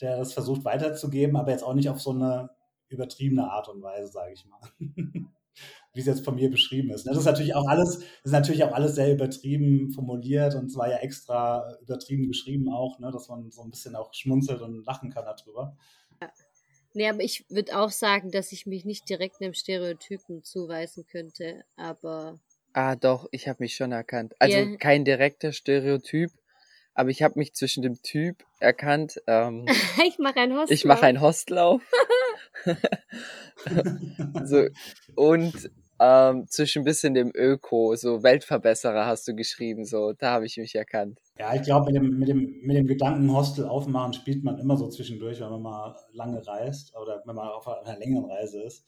[0.00, 2.50] der das versucht weiterzugeben, aber jetzt auch nicht auf so eine
[2.88, 4.60] übertriebene Art und Weise, sage ich mal.
[5.94, 7.06] Wie es jetzt von mir beschrieben ist.
[7.06, 10.90] Das ist natürlich auch alles, das ist natürlich auch alles sehr übertrieben formuliert und zwar
[10.90, 13.10] ja extra übertrieben geschrieben auch, ne?
[13.10, 15.74] dass man so ein bisschen auch schmunzelt und lachen kann darüber.
[16.20, 16.30] Ja.
[16.96, 21.62] Nee, aber ich würde auch sagen, dass ich mich nicht direkt einem Stereotypen zuweisen könnte,
[21.76, 22.40] aber.
[22.72, 24.34] Ah, doch, ich habe mich schon erkannt.
[24.38, 24.76] Also yeah.
[24.78, 26.30] kein direkter Stereotyp,
[26.96, 29.20] aber ich habe mich zwischen dem Typ erkannt.
[29.26, 29.66] Ähm,
[30.08, 30.74] ich mache ein Hostel.
[30.74, 31.82] Ich mache ein Hostel auf.
[34.44, 34.66] so,
[35.14, 40.46] und ähm, zwischen ein bisschen dem Öko, so Weltverbesserer hast du geschrieben, so, da habe
[40.46, 41.20] ich mich erkannt.
[41.38, 44.76] Ja, ich glaube, mit dem, mit, dem, mit dem Gedanken Hostel aufmachen spielt man immer
[44.76, 48.84] so zwischendurch, wenn man mal lange reist oder wenn man auf einer längeren Reise ist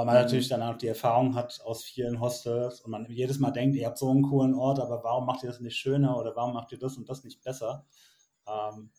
[0.00, 0.22] weil man mhm.
[0.22, 3.86] natürlich dann auch die Erfahrung hat aus vielen Hostels und man jedes Mal denkt, ihr
[3.86, 6.72] habt so einen coolen Ort, aber warum macht ihr das nicht schöner oder warum macht
[6.72, 7.84] ihr das und das nicht besser?
[8.48, 8.90] Ähm,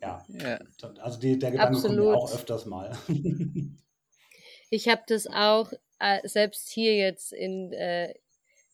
[0.00, 0.24] ja.
[0.28, 0.58] ja.
[0.98, 1.98] also die, der Gedanke Absolut.
[1.98, 2.98] kommt mir auch öfters mal.
[4.70, 8.12] ich habe das auch äh, selbst hier jetzt in, äh,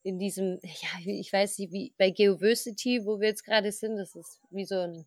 [0.03, 4.15] in diesem, ja, ich weiß nicht, wie bei Geoversity, wo wir jetzt gerade sind, das
[4.15, 5.07] ist wie so ein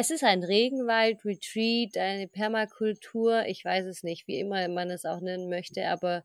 [0.00, 5.04] es ist ein Regenwald, Retreat, eine Permakultur, ich weiß es nicht, wie immer man es
[5.04, 6.22] auch nennen möchte, aber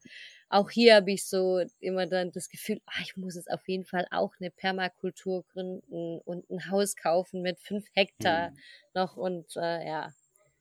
[0.48, 3.84] auch hier habe ich so immer dann das Gefühl, ach, ich muss jetzt auf jeden
[3.84, 8.58] Fall auch eine Permakultur gründen und ein Haus kaufen mit fünf Hektar hm.
[8.94, 10.14] noch und äh, ja.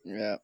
[0.05, 0.41] Ja.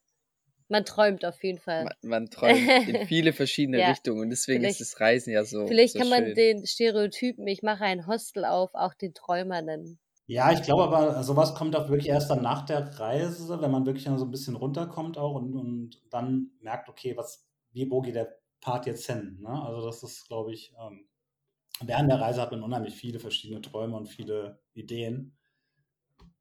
[0.68, 1.84] man träumt auf jeden Fall.
[1.84, 3.88] Man, man träumt in viele verschiedene ja.
[3.88, 5.66] Richtungen und deswegen vielleicht, ist das Reisen ja so.
[5.66, 6.34] Vielleicht so kann man schön.
[6.34, 9.98] den Stereotypen, ich mache ein Hostel auf, auch den Träumer nennen.
[10.30, 13.86] Ja, ich glaube aber, sowas kommt auch wirklich erst dann nach der Reise, wenn man
[13.86, 18.14] wirklich so ein bisschen runterkommt auch und, und dann merkt, okay, was, wie, wo geht
[18.14, 19.38] der Part jetzt hin?
[19.40, 19.48] Ne?
[19.48, 21.08] Also das ist, glaube ich, ähm,
[21.82, 25.36] während der Reise hat man unheimlich viele verschiedene Träume und viele Ideen.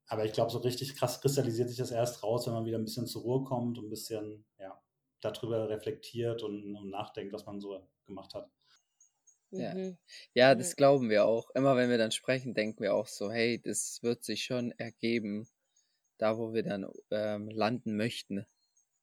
[0.06, 2.84] Aber ich glaube, so richtig krass kristallisiert sich das erst raus, wenn man wieder ein
[2.84, 4.80] bisschen zur Ruhe kommt und ein bisschen ja,
[5.20, 8.50] darüber reflektiert und, und nachdenkt, was man so gemacht hat.
[9.50, 9.74] Ja.
[9.74, 9.96] Mhm.
[10.34, 11.50] ja, das glauben wir auch.
[11.54, 15.48] Immer wenn wir dann sprechen, denken wir auch so, hey, das wird sich schon ergeben,
[16.18, 18.46] da wo wir dann ähm, landen möchten,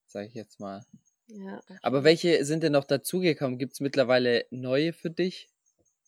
[0.06, 0.86] sage ich jetzt mal.
[1.28, 3.58] Ja, Aber welche sind denn noch dazugekommen?
[3.58, 5.50] Gibt es mittlerweile neue für dich?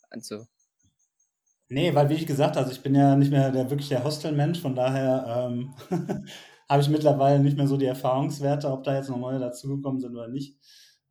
[0.09, 0.45] Also,
[1.69, 4.03] Nee, weil wie ich gesagt habe, also ich bin ja nicht mehr der wirklich der
[4.03, 5.75] Hostelmensch, von daher ähm,
[6.69, 10.15] habe ich mittlerweile nicht mehr so die Erfahrungswerte, ob da jetzt noch neue dazugekommen sind
[10.15, 10.57] oder nicht.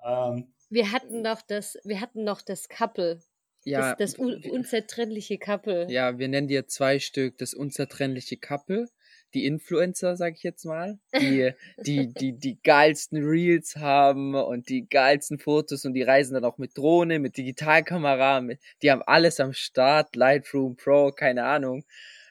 [0.02, 3.20] Ähm, wir hatten noch das, wir hatten noch das Couple.
[3.64, 5.86] ja, das, das un unzertrennliche Couple.
[5.90, 8.88] ja, wir nennen dir zwei Stück das unzertrennliche Couple.
[9.34, 11.52] Die Influencer, sag ich jetzt mal, die,
[11.84, 16.58] die, die, die geilsten Reels haben und die geilsten Fotos und die reisen dann auch
[16.58, 21.84] mit Drohne, mit Digitalkamera, mit, die haben alles am Start, Lightroom Pro, keine Ahnung.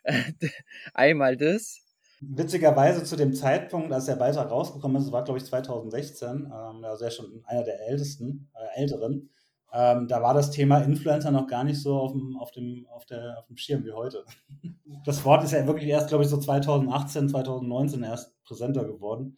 [0.93, 1.84] Einmal das.
[2.21, 7.05] Witzigerweise zu dem Zeitpunkt, als der Beitrag rausgekommen ist, war glaube ich 2016, ähm, also
[7.05, 9.29] er schon einer der ältesten, äh, älteren,
[9.75, 13.05] ähm, da war das Thema Influencer noch gar nicht so auf dem, auf dem, auf
[13.05, 14.23] der, auf dem Schirm wie heute.
[15.03, 19.37] Das Wort ist ja wirklich erst, glaube ich, so 2018, 2019 erst präsenter geworden.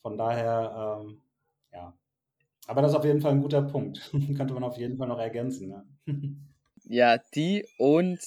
[0.00, 1.22] Von daher, ähm,
[1.72, 1.94] ja.
[2.66, 4.10] Aber das ist auf jeden Fall ein guter Punkt.
[4.36, 5.68] Könnte man auf jeden Fall noch ergänzen.
[5.68, 5.84] Ne?
[6.84, 8.20] Ja, die und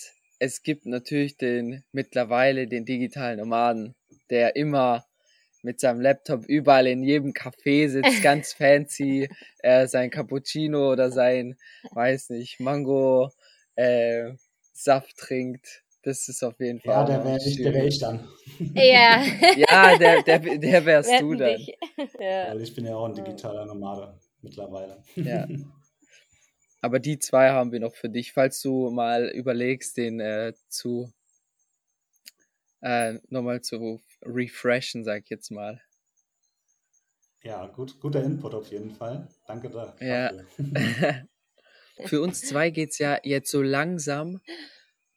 [0.44, 3.96] es gibt natürlich den mittlerweile den digitalen Nomaden,
[4.30, 5.06] der immer
[5.62, 9.30] mit seinem Laptop überall in jedem Café sitzt, ganz fancy,
[9.60, 11.56] äh, sein Cappuccino oder sein,
[11.91, 13.32] weiß nicht, Mango
[13.76, 14.34] äh,
[14.74, 15.84] Saft trinkt.
[16.04, 16.94] Das ist auf jeden Fall.
[16.94, 18.28] Ja, der wäre ich, wär ich dann.
[18.74, 19.24] Ja.
[19.56, 21.62] Ja, der, der, der wärst Wir du dann.
[22.20, 22.50] Ja.
[22.50, 25.02] Weil ich bin ja auch ein digitaler Nomade mittlerweile.
[25.16, 25.48] Ja.
[26.84, 31.13] Aber die zwei haben wir noch für dich, falls du mal überlegst, den äh, zu
[32.81, 35.81] äh, nochmal zu refreshen, sag ich jetzt mal.
[37.41, 39.29] Ja, gut, guter Input auf jeden Fall.
[39.47, 39.95] Danke da.
[40.01, 40.34] Ja.
[40.34, 41.29] dafür.
[42.05, 44.41] Für uns zwei geht's ja jetzt so langsam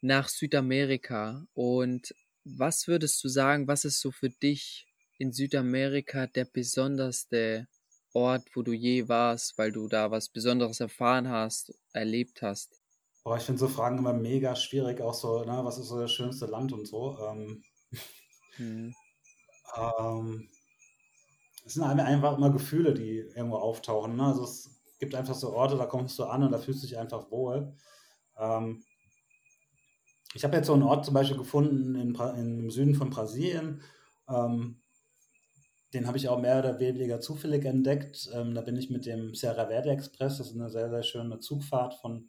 [0.01, 1.49] nach Südamerika.
[1.53, 2.15] Und
[2.45, 4.87] was würdest du sagen, was ist so für dich
[5.19, 7.67] in Südamerika der besonderste
[8.17, 12.81] Ort, wo du je warst, weil du da was Besonderes erfahren hast, erlebt hast?
[13.25, 16.13] Boah, ich finde so Fragen immer mega schwierig, auch so, ne, was ist so das
[16.13, 17.19] schönste Land und so.
[17.19, 17.63] Ähm,
[18.59, 18.91] Hm.
[19.77, 20.49] ähm,
[21.65, 24.17] es sind ein- einfach immer Gefühle, die irgendwo auftauchen.
[24.17, 24.25] Ne?
[24.25, 26.99] Also es gibt einfach so Orte, da kommst du an und da fühlst du dich
[26.99, 27.75] einfach wohl.
[28.39, 28.85] Ähm,
[30.35, 33.83] ich habe jetzt so einen Ort zum Beispiel gefunden in, im Süden von Brasilien.
[34.29, 34.83] Ähm,
[35.97, 38.29] den habe ich auch mehr oder weniger zufällig entdeckt.
[38.35, 41.41] Ähm, da bin ich mit dem Serra Verde Express, das ist eine sehr, sehr schöne
[41.41, 42.29] Zugfahrt von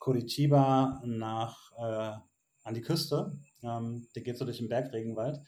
[0.00, 2.18] Curitiba nach, äh,
[2.64, 3.38] an die Küste.
[3.62, 5.40] Ähm, der geht so durch den Bergregenwald.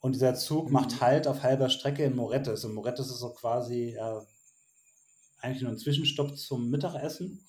[0.00, 0.72] Und dieser Zug Mhm.
[0.72, 2.64] macht Halt auf halber Strecke in Morettes.
[2.66, 4.20] Und Morettes ist so quasi äh,
[5.40, 7.46] eigentlich nur ein Zwischenstopp zum Mittagessen.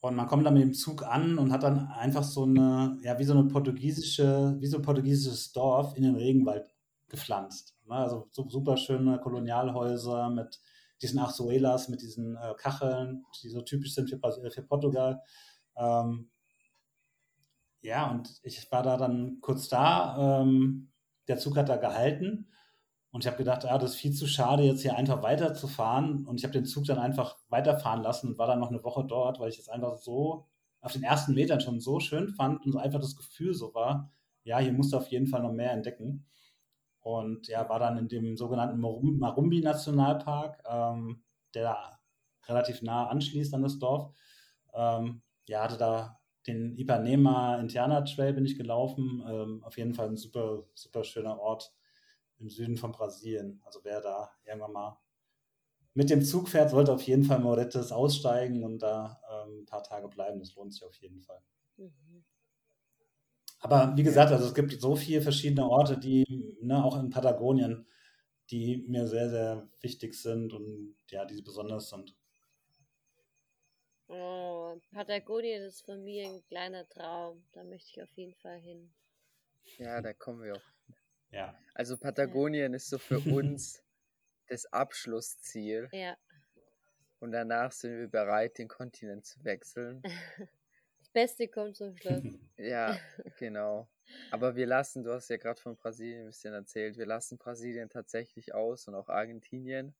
[0.00, 3.18] Und man kommt dann mit dem Zug an und hat dann einfach so eine, ja,
[3.18, 6.70] wie so eine portugiesische, wie so ein portugiesisches Dorf in den Regenwald
[7.08, 7.76] gepflanzt.
[7.86, 7.94] Ne?
[7.94, 10.60] Also so super schöne Kolonialhäuser mit
[11.02, 15.22] diesen Arzuelas, mit diesen äh, Kacheln, die so typisch sind für, äh, für Portugal.
[15.76, 16.30] Ähm,
[17.80, 20.40] ja, und ich war da dann kurz da.
[20.40, 20.90] Ähm,
[21.28, 22.48] der Zug hat da gehalten.
[23.10, 26.26] Und ich habe gedacht, ah, das ist viel zu schade, jetzt hier einfach weiterzufahren.
[26.26, 29.04] Und ich habe den Zug dann einfach weiterfahren lassen und war dann noch eine Woche
[29.04, 30.46] dort, weil ich es einfach so
[30.80, 34.12] auf den ersten Metern schon so schön fand und so einfach das Gefühl so war,
[34.44, 36.26] ja, hier musst du auf jeden Fall noch mehr entdecken.
[37.08, 41.22] Und ja, war dann in dem sogenannten Marumbi-Nationalpark, ähm,
[41.54, 41.98] der da
[42.46, 44.14] relativ nah anschließt an das Dorf.
[44.74, 49.24] Ähm, ja, hatte da den Ipanema Interna Trail bin ich gelaufen.
[49.26, 51.74] Ähm, auf jeden Fall ein super, super schöner Ort
[52.40, 53.62] im Süden von Brasilien.
[53.64, 54.98] Also wer da irgendwann mal
[55.94, 59.82] mit dem Zug fährt, sollte auf jeden Fall Morettes aussteigen und da ähm, ein paar
[59.82, 60.40] Tage bleiben.
[60.40, 61.40] Das lohnt sich auf jeden Fall.
[61.78, 62.22] Mhm.
[63.60, 67.86] Aber wie gesagt, also es gibt so viele verschiedene Orte, die, ne, auch in Patagonien,
[68.50, 72.16] die mir sehr, sehr wichtig sind und ja, die besonders sind.
[74.06, 77.44] Oh, Patagonien ist für mich ein kleiner Traum.
[77.52, 78.90] Da möchte ich auf jeden Fall hin.
[79.76, 80.94] Ja, da kommen wir auch.
[81.30, 81.58] Ja.
[81.74, 83.82] Also Patagonien ist so für uns
[84.46, 85.88] das Abschlussziel.
[85.92, 86.16] Ja.
[87.20, 90.02] Und danach sind wir bereit, den Kontinent zu wechseln.
[91.12, 92.22] Das Beste kommt zum Schluss.
[92.58, 92.98] Ja,
[93.38, 93.88] genau.
[94.32, 97.88] Aber wir lassen, du hast ja gerade von Brasilien ein bisschen erzählt, wir lassen Brasilien
[97.88, 99.94] tatsächlich aus und auch Argentinien,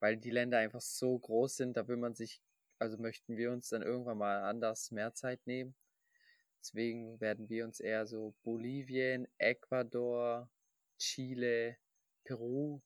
[0.00, 2.40] weil die Länder einfach so groß sind, da will man sich,
[2.78, 5.74] also möchten wir uns dann irgendwann mal anders mehr Zeit nehmen.
[6.60, 10.48] Deswegen werden wir uns eher so Bolivien, Ecuador,
[10.98, 11.76] Chile,
[12.24, 12.80] Peru,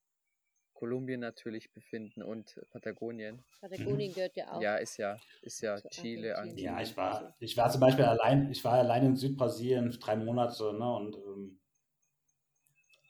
[0.79, 3.43] Kolumbien natürlich befinden und Patagonien.
[3.61, 4.63] Patagonien gehört ja auch.
[4.63, 6.77] Ja, ist ja, ist ja Zu Chile, Argentinien.
[6.77, 7.33] Ja, ich war, also.
[7.41, 10.95] ich war zum Beispiel allein, ich war allein in Südbrasilien drei Monate, ne?
[10.95, 11.59] Und ähm,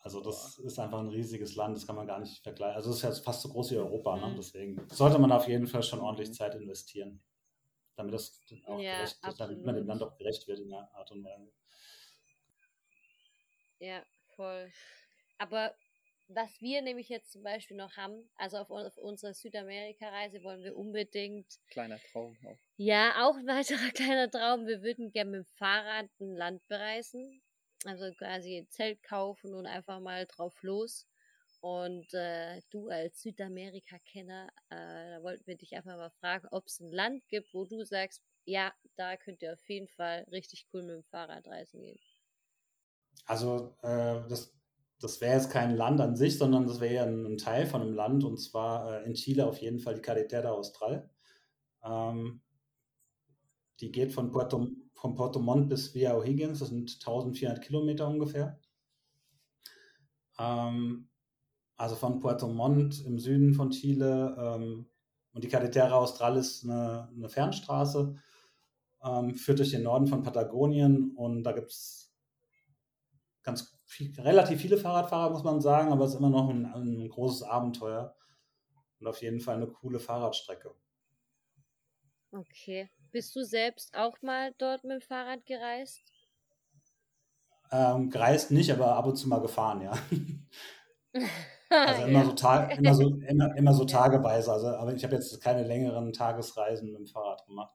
[0.01, 2.77] also das ist einfach ein riesiges Land, das kann man gar nicht vergleichen.
[2.77, 4.33] Also es ist ja fast so groß wie Europa, ne?
[4.33, 4.37] Mhm.
[4.39, 6.35] Deswegen sollte man auf jeden Fall schon ordentlich Mhm.
[6.35, 7.21] Zeit investieren,
[7.97, 9.87] damit das auch Ja, gerecht, damit man dem.
[9.87, 11.53] Land auch gerecht wird in der Art und Weise.
[13.81, 14.05] Ja,
[14.37, 14.71] voll.
[15.39, 15.75] Aber
[16.29, 20.77] was wir nämlich jetzt zum Beispiel noch haben, also auf, auf unserer Südamerika-Reise wollen wir
[20.77, 22.59] unbedingt, Kleiner Traum auch.
[22.77, 27.43] ja, auch ein weiterer kleiner Traum, wir würden gerne mit dem Fahrrad ein Land bereisen.
[27.85, 31.07] Also quasi ein Zelt kaufen und einfach mal drauf los.
[31.61, 36.81] Und äh, du als Südamerika-Kenner, äh, da wollten wir dich einfach mal fragen, ob es
[36.81, 40.83] ein Land gibt, wo du sagst, ja, da könnt ihr auf jeden Fall richtig cool
[40.83, 42.01] mit dem Fahrrad reisen gehen.
[43.27, 44.53] Also äh, das,
[45.01, 47.83] das wäre jetzt kein Land an sich, sondern das wäre ja ein, ein Teil von
[47.83, 51.09] einem Land und zwar äh, in Chile auf jeden Fall die Carretera Austral.
[51.85, 52.41] Ähm,
[53.81, 58.59] die geht von Puerto, von Puerto Montt bis Villa O'Higgins, das sind 1400 Kilometer ungefähr.
[60.39, 61.09] Ähm,
[61.77, 64.87] also von Puerto Montt im Süden von Chile ähm,
[65.33, 68.17] und die Carretera Austral ist eine, eine Fernstraße,
[69.05, 72.08] ähm, führt durch den Norden von Patagonien und da gibt es
[73.49, 77.09] ganz viel, relativ viele Fahrradfahrer, muss man sagen, aber es ist immer noch ein, ein
[77.09, 78.15] großes Abenteuer
[79.01, 80.75] und auf jeden Fall eine coole Fahrradstrecke.
[82.31, 82.91] Okay.
[83.11, 86.13] Bist du selbst auch mal dort mit dem Fahrrad gereist?
[87.71, 89.93] Ähm, gereist nicht, aber ab und zu mal gefahren, ja.
[91.71, 94.51] Also immer so, Tag, immer so, immer, immer so tageweise.
[94.51, 97.75] Also, aber ich habe jetzt keine längeren Tagesreisen mit dem Fahrrad gemacht.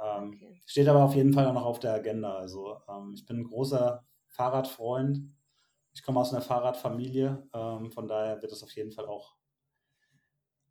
[0.00, 0.60] Ähm, Okay.
[0.66, 2.34] Steht aber auf jeden Fall auch noch auf der Agenda.
[2.34, 4.05] Also ähm, ich bin ein großer
[4.36, 5.32] Fahrradfreund.
[5.92, 7.48] Ich komme aus einer Fahrradfamilie.
[7.52, 9.36] Ähm, von daher wird es auf jeden Fall auch,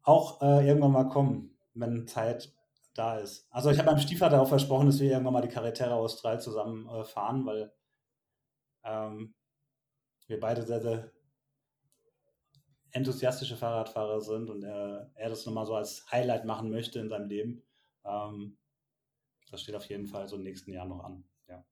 [0.04, 2.54] auch äh, irgendwann mal kommen, wenn Zeit
[2.94, 3.48] da ist.
[3.52, 6.88] Also ich habe meinem Stiefvater auch versprochen, dass wir irgendwann mal die Carretera Austral zusammen
[6.88, 7.74] äh, fahren, weil
[8.84, 9.34] ähm,
[10.28, 11.12] wir beide sehr, sehr
[12.92, 17.28] enthusiastische Fahrradfahrer sind und er, er das nochmal so als Highlight machen möchte in seinem
[17.28, 17.64] Leben.
[18.06, 18.58] Ähm,
[19.52, 21.26] das steht auf jeden Fall so im nächsten Jahr noch an.
[21.48, 21.66] Ja.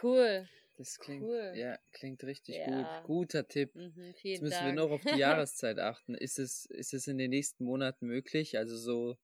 [0.00, 0.48] Cool.
[0.76, 1.52] Das klingt, Cool.
[1.52, 2.64] ja, klingt richtig Ja.
[2.64, 2.86] gut.
[3.04, 3.74] Guter Tipp.
[3.74, 4.76] Mhm, Jetzt müssen Dank.
[4.76, 6.14] wir noch auf die Jahreszeit achten.
[6.14, 8.56] Ist es, ist es in den nächsten Monaten möglich?
[8.58, 9.16] Also so,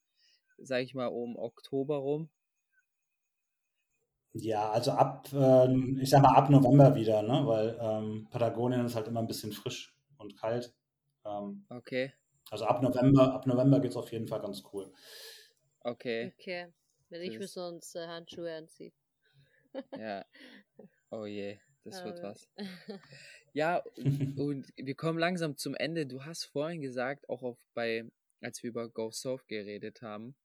[0.59, 2.31] sag ich mal, um Oktober rum?
[4.33, 7.43] Ja, also ab, ähm, ich sag mal ab November wieder, ne?
[7.47, 10.73] weil ähm, Patagonien ist halt immer ein bisschen frisch und kalt.
[11.25, 12.13] Ähm, Okay,
[12.51, 14.93] also ab November, ab November geht es auf jeden Fall ganz cool.
[15.85, 16.73] okay, Okay.
[17.11, 18.93] Wenn müssen wir uns äh, Handschuhe anziehen.
[19.95, 20.25] ja.
[21.11, 22.49] Oh je, das wird Aber- was.
[23.53, 23.83] Ja,
[24.39, 26.07] und wir kommen langsam zum Ende.
[26.07, 28.05] Du hast vorhin gesagt, auch auf bei,
[28.41, 30.37] als wir über Go South geredet haben,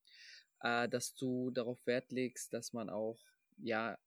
[0.61, 3.19] äh, dass du darauf Wert legst, dass man auch,
[3.57, 3.97] ja,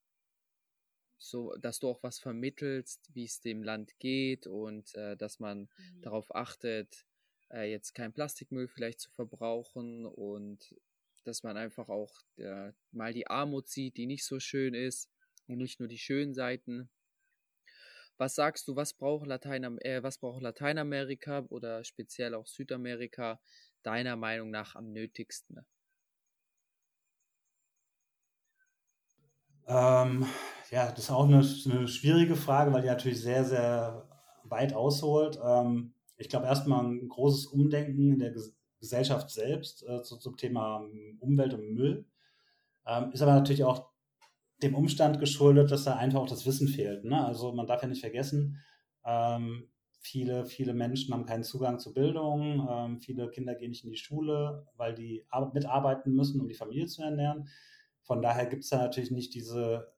[1.20, 5.68] so, dass du auch was vermittelst, wie es dem Land geht und äh, dass man
[5.78, 6.02] Mhm.
[6.02, 7.04] darauf achtet,
[7.50, 10.74] äh, jetzt kein Plastikmüll vielleicht zu verbrauchen und
[11.24, 15.11] dass man einfach auch äh, mal die Armut sieht, die nicht so schön ist
[15.49, 16.88] und nicht nur die schönen Seiten.
[18.16, 23.40] Was sagst du, was braucht, Latein, äh, was braucht Lateinamerika oder speziell auch Südamerika
[23.82, 25.64] deiner Meinung nach am nötigsten?
[29.68, 30.26] Ähm,
[30.70, 34.09] ja, das ist auch eine, eine schwierige Frage, weil die natürlich sehr, sehr
[34.44, 35.38] weit ausholt.
[35.44, 40.36] Ähm, ich glaube erstmal ein großes Umdenken in der Ges Gesellschaft selbst äh, zu, zum
[40.36, 40.88] Thema
[41.18, 42.07] Umwelt und Müll.
[42.86, 43.90] Ähm, ist aber natürlich auch
[44.62, 47.04] dem Umstand geschuldet, dass da einfach auch das Wissen fehlt.
[47.04, 47.24] Ne?
[47.24, 48.62] Also man darf ja nicht vergessen,
[49.04, 49.68] ähm,
[50.00, 53.96] viele, viele Menschen haben keinen Zugang zu Bildung, ähm, viele Kinder gehen nicht in die
[53.96, 57.48] Schule, weil die ar- mitarbeiten müssen, um die Familie zu ernähren.
[58.02, 59.92] Von daher gibt es da natürlich nicht diese,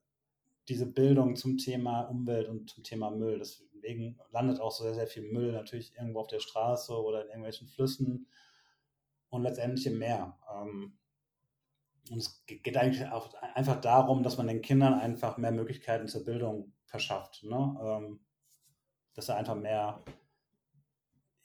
[0.69, 3.39] diese Bildung zum Thema Umwelt und zum Thema Müll.
[3.39, 7.67] Deswegen landet auch sehr, sehr viel Müll natürlich irgendwo auf der Straße oder in irgendwelchen
[7.67, 8.27] Flüssen
[9.29, 10.37] und letztendlich im Meer.
[10.53, 10.93] Ähm,
[12.11, 16.07] und es ge- geht eigentlich auch einfach darum, dass man den Kindern einfach mehr Möglichkeiten
[16.07, 17.43] zur Bildung verschafft.
[17.43, 17.77] Ne?
[17.83, 18.19] Ähm,
[19.15, 20.03] dass da einfach mehr,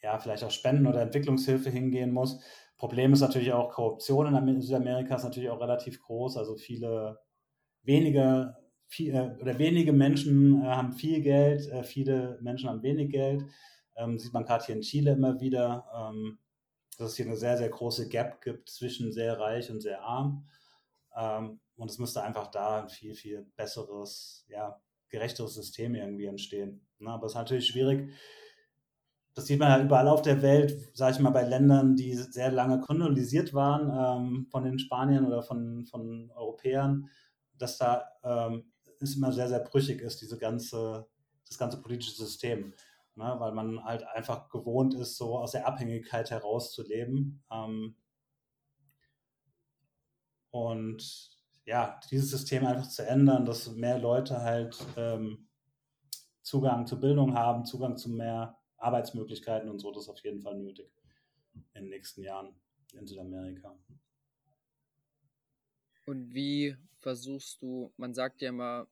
[0.02, 2.40] ja, vielleicht auch Spenden oder Entwicklungshilfe hingehen muss.
[2.76, 6.36] Problem ist natürlich auch Korruption in Südamerika ist natürlich auch relativ groß.
[6.36, 7.18] Also viele
[7.82, 8.56] wenige
[8.86, 13.44] viel, äh, oder wenige Menschen äh, haben viel Geld, äh, viele Menschen haben wenig Geld.
[13.96, 16.38] Ähm, sieht man gerade hier in Chile immer wieder, ähm,
[16.96, 20.48] dass es hier eine sehr, sehr große Gap gibt zwischen sehr reich und sehr arm.
[21.16, 26.86] Ähm, und es müsste einfach da ein viel, viel besseres, ja, gerechteres System irgendwie entstehen.
[26.98, 27.10] Ne?
[27.10, 28.12] Aber es ist natürlich schwierig.
[29.34, 32.50] Das sieht man halt überall auf der Welt, sage ich mal, bei Ländern, die sehr
[32.50, 37.10] lange kolonisiert waren ähm, von den Spaniern oder von, von Europäern,
[37.58, 41.06] dass da ähm, es immer sehr, sehr brüchig ist, diese ganze,
[41.46, 42.72] das ganze politische System.
[43.16, 43.34] Ne?
[43.38, 47.42] Weil man halt einfach gewohnt ist, so aus der Abhängigkeit herauszuleben.
[47.50, 47.96] Ähm,
[50.50, 51.30] und
[51.64, 55.48] ja, dieses System einfach zu ändern, dass mehr Leute halt ähm,
[56.42, 60.56] Zugang zu Bildung haben, Zugang zu mehr Arbeitsmöglichkeiten und so, das ist auf jeden Fall
[60.56, 60.88] nötig
[61.74, 62.54] in den nächsten Jahren
[62.92, 63.76] in Südamerika.
[66.06, 68.86] Und wie versuchst du, man sagt ja immer,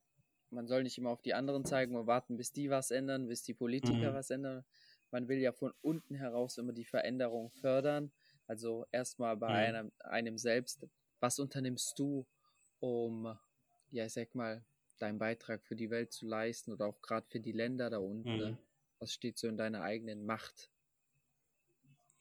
[0.55, 3.43] man soll nicht immer auf die anderen zeigen und warten, bis die was ändern, bis
[3.43, 4.15] die Politiker mhm.
[4.15, 4.65] was ändern.
[5.11, 8.13] Man will ja von unten heraus immer die Veränderung fördern.
[8.47, 9.77] Also erstmal bei mhm.
[9.77, 10.87] einem, einem selbst.
[11.21, 12.27] Was unternimmst du,
[12.81, 13.37] um,
[13.91, 14.65] ja, ich sag mal,
[14.99, 18.37] deinen Beitrag für die Welt zu leisten oder auch gerade für die Länder da unten?
[18.37, 18.51] Ne?
[18.53, 18.59] Mhm.
[18.99, 20.71] Was steht so in deiner eigenen Macht?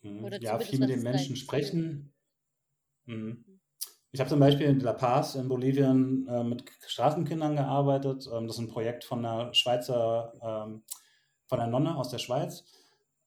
[0.02, 0.30] Mhm.
[0.42, 2.14] ja, viel mit den Menschen sprechen.
[3.06, 3.62] Mhm.
[4.16, 8.30] Ich habe zum Beispiel in La Paz in Bolivien äh, mit Straßenkindern gearbeitet.
[8.32, 10.84] Ähm, das ist ein Projekt von einer Schweizer, ähm,
[11.48, 12.64] von einer Nonne aus der Schweiz.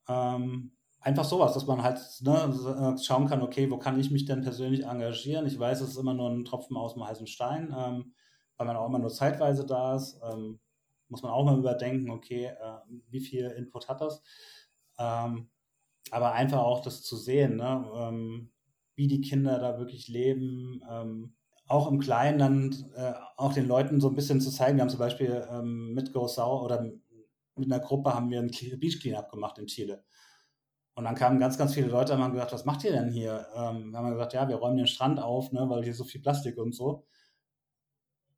[0.09, 4.43] Ähm, einfach sowas, dass man halt ne, schauen kann, okay, wo kann ich mich denn
[4.43, 5.45] persönlich engagieren?
[5.49, 8.15] Ich weiß, es ist immer nur ein Tropfen aus dem heißen Stein, ähm,
[8.57, 10.21] weil man auch immer nur zeitweise da ist.
[10.23, 10.61] Ähm,
[11.09, 12.79] muss man auch mal überdenken, okay, äh,
[13.11, 14.23] wie viel Input hat das?
[14.99, 15.51] Ähm,
[16.13, 18.49] aber einfach auch das zu sehen, ne?
[18.97, 21.35] Wie die Kinder da wirklich leben, ähm,
[21.69, 24.77] auch im Kleinen dann äh, auch den Leuten so ein bisschen zu zeigen.
[24.77, 26.83] Wir haben zum Beispiel ähm, mit Go Sau oder
[27.57, 30.05] mit einer Gruppe haben wir ein Beach Cleanup gemacht in Chile.
[30.95, 33.47] Und dann kamen ganz, ganz viele Leute und haben gesagt, was macht ihr denn hier?
[33.55, 36.23] Ähm, wir haben gesagt, ja, wir räumen den Strand auf, ne, weil hier so viel
[36.23, 37.05] Plastik und so.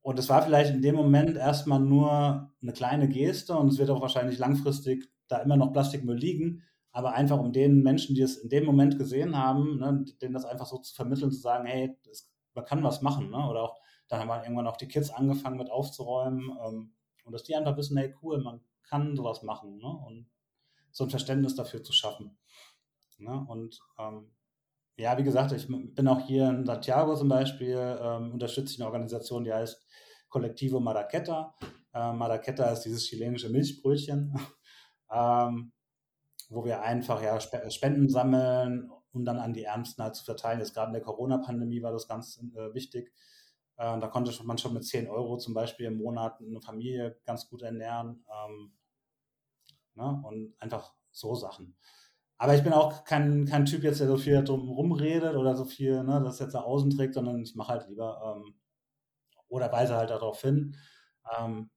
[0.03, 3.91] Und es war vielleicht in dem Moment erstmal nur eine kleine Geste und es wird
[3.91, 6.63] auch wahrscheinlich langfristig da immer noch Plastikmüll liegen
[6.99, 10.45] aber einfach um den Menschen, die es in dem Moment gesehen haben, ne, denen das
[10.45, 13.31] einfach so zu vermitteln, zu sagen, hey, das, man kann was machen.
[13.31, 13.37] Ne?
[13.49, 13.79] Oder auch,
[14.09, 17.97] dann haben irgendwann auch die Kids angefangen mit aufzuräumen ähm, und dass die einfach wissen,
[17.99, 19.79] hey, cool, man kann sowas machen.
[19.79, 19.87] Ne?
[19.87, 20.29] Und
[20.91, 22.37] so ein Verständnis dafür zu schaffen.
[23.19, 23.47] Ne?
[23.49, 24.33] Und ähm,
[24.97, 28.87] ja, wie gesagt, ich bin auch hier in Santiago zum Beispiel, ähm, unterstütze ich eine
[28.87, 29.87] Organisation, die heißt
[30.29, 31.55] Collectivo Maraqueta.
[31.95, 34.35] Äh, Maraqueta ist dieses chilenische Milchbrötchen.
[35.13, 35.71] ähm,
[36.49, 40.61] wo wir einfach ja Spenden sammeln, um dann an die Ärmsten halt zu verteilen.
[40.61, 43.13] Jetzt gerade in der Corona-Pandemie war das ganz äh, wichtig.
[43.77, 47.49] Äh, da konnte man schon mit 10 Euro zum Beispiel im Monat eine Familie ganz
[47.49, 48.25] gut ernähren.
[48.47, 48.73] Ähm,
[49.95, 50.23] ne?
[50.25, 51.77] Und einfach so Sachen.
[52.39, 55.65] Aber ich bin auch kein, kein Typ jetzt, der so viel drum rumredet oder so
[55.65, 58.55] viel, ne, das jetzt nach außen trägt, sondern ich mache halt lieber ähm,
[59.49, 60.77] oder weise halt darauf hin.
[61.37, 61.71] Ähm,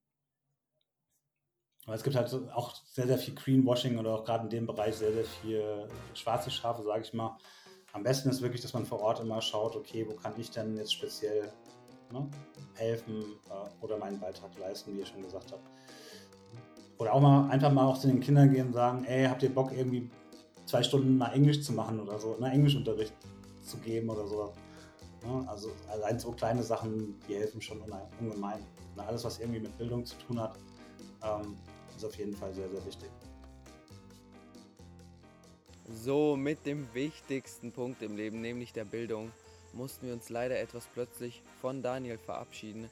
[1.91, 4.95] aber es gibt halt auch sehr, sehr viel Greenwashing oder auch gerade in dem Bereich
[4.95, 7.37] sehr, sehr viel schwarze Schafe, sage ich mal.
[7.91, 10.77] Am besten ist wirklich, dass man vor Ort immer schaut, okay, wo kann ich denn
[10.77, 11.51] jetzt speziell
[12.13, 12.29] ne,
[12.75, 15.69] helfen äh, oder meinen Beitrag leisten, wie ihr schon gesagt habt.
[16.97, 19.53] Oder auch mal einfach mal auch zu den Kindern gehen und sagen, ey, habt ihr
[19.53, 20.09] Bock irgendwie
[20.65, 23.15] zwei Stunden mal Englisch zu machen oder so, ne, Englischunterricht
[23.63, 24.51] zu geben oder sowas.
[25.25, 25.43] Ne?
[25.49, 27.81] Also allein so kleine Sachen, die helfen schon
[28.21, 28.61] ungemein.
[28.95, 30.57] Ne, alles, was irgendwie mit Bildung zu tun hat,
[31.21, 31.57] ähm,
[32.01, 33.09] ist auf jeden Fall sehr, sehr wichtig.
[35.87, 39.31] So, mit dem wichtigsten Punkt im Leben, nämlich der Bildung,
[39.73, 42.89] mussten wir uns leider etwas plötzlich von Daniel verabschieden.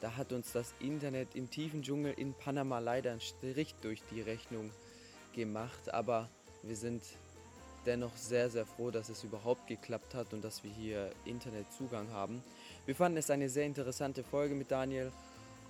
[0.00, 4.22] Da hat uns das Internet im tiefen Dschungel in Panama leider einen Strich durch die
[4.22, 4.70] Rechnung
[5.34, 6.28] gemacht, aber
[6.62, 7.02] wir sind
[7.86, 12.42] dennoch sehr, sehr froh, dass es überhaupt geklappt hat und dass wir hier Internetzugang haben.
[12.86, 15.12] Wir fanden es eine sehr interessante Folge mit Daniel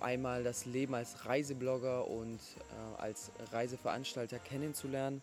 [0.01, 5.21] einmal das Leben als Reiseblogger und äh, als Reiseveranstalter kennenzulernen.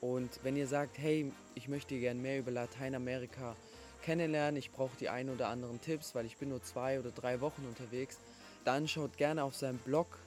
[0.00, 3.56] Und wenn ihr sagt, hey, ich möchte gerne mehr über Lateinamerika
[4.02, 7.40] kennenlernen, ich brauche die ein oder anderen Tipps, weil ich bin nur zwei oder drei
[7.40, 8.18] Wochen unterwegs,
[8.64, 10.18] dann schaut gerne auf seinem Blog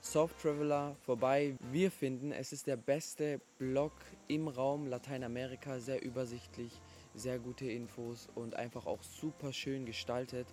[0.00, 1.56] Soft Traveler vorbei.
[1.72, 3.92] Wir finden, es ist der beste Blog
[4.28, 6.72] im Raum Lateinamerika, sehr übersichtlich,
[7.14, 10.46] sehr gute Infos und einfach auch super schön gestaltet.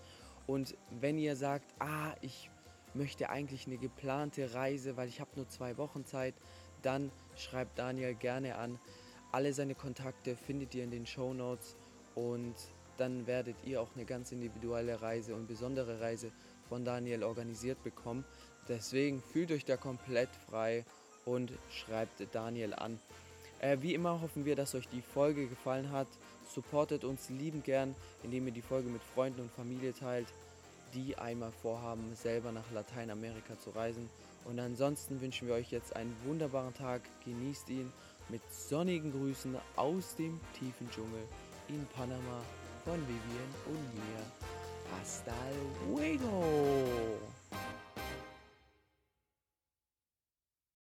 [0.47, 2.49] Und wenn ihr sagt, ah, ich
[2.96, 6.34] möchte eigentlich eine geplante Reise, weil ich habe nur zwei Wochen Zeit,
[6.82, 8.80] dann schreibt Daniel gerne an.
[9.32, 11.76] Alle seine Kontakte findet ihr in den Show Notes
[12.16, 12.56] und
[12.98, 16.32] dann werdet ihr auch eine ganz individuelle Reise und besondere Reise
[16.70, 18.24] von Daniel organisiert bekommen.
[18.68, 20.86] Deswegen fühlt euch da komplett frei
[21.26, 23.00] und schreibt Daniel an.
[23.60, 26.08] Äh, wie immer hoffen wir, dass euch die Folge gefallen hat.
[26.54, 30.28] Supportet uns liebend gern, indem ihr die Folge mit Freunden und Familie teilt,
[30.94, 34.10] die einmal vorhaben, selber nach Lateinamerika zu reisen.
[34.46, 37.02] Und ansonsten wünschen wir euch jetzt einen wunderbaren Tag.
[37.26, 37.92] Genießt ihn
[38.30, 41.24] mit sonnigen Grüßen aus dem tiefen Dschungel
[41.68, 42.42] in Panama
[42.84, 44.22] von Vivian und mir.
[44.92, 45.34] Hasta
[45.88, 46.44] luego!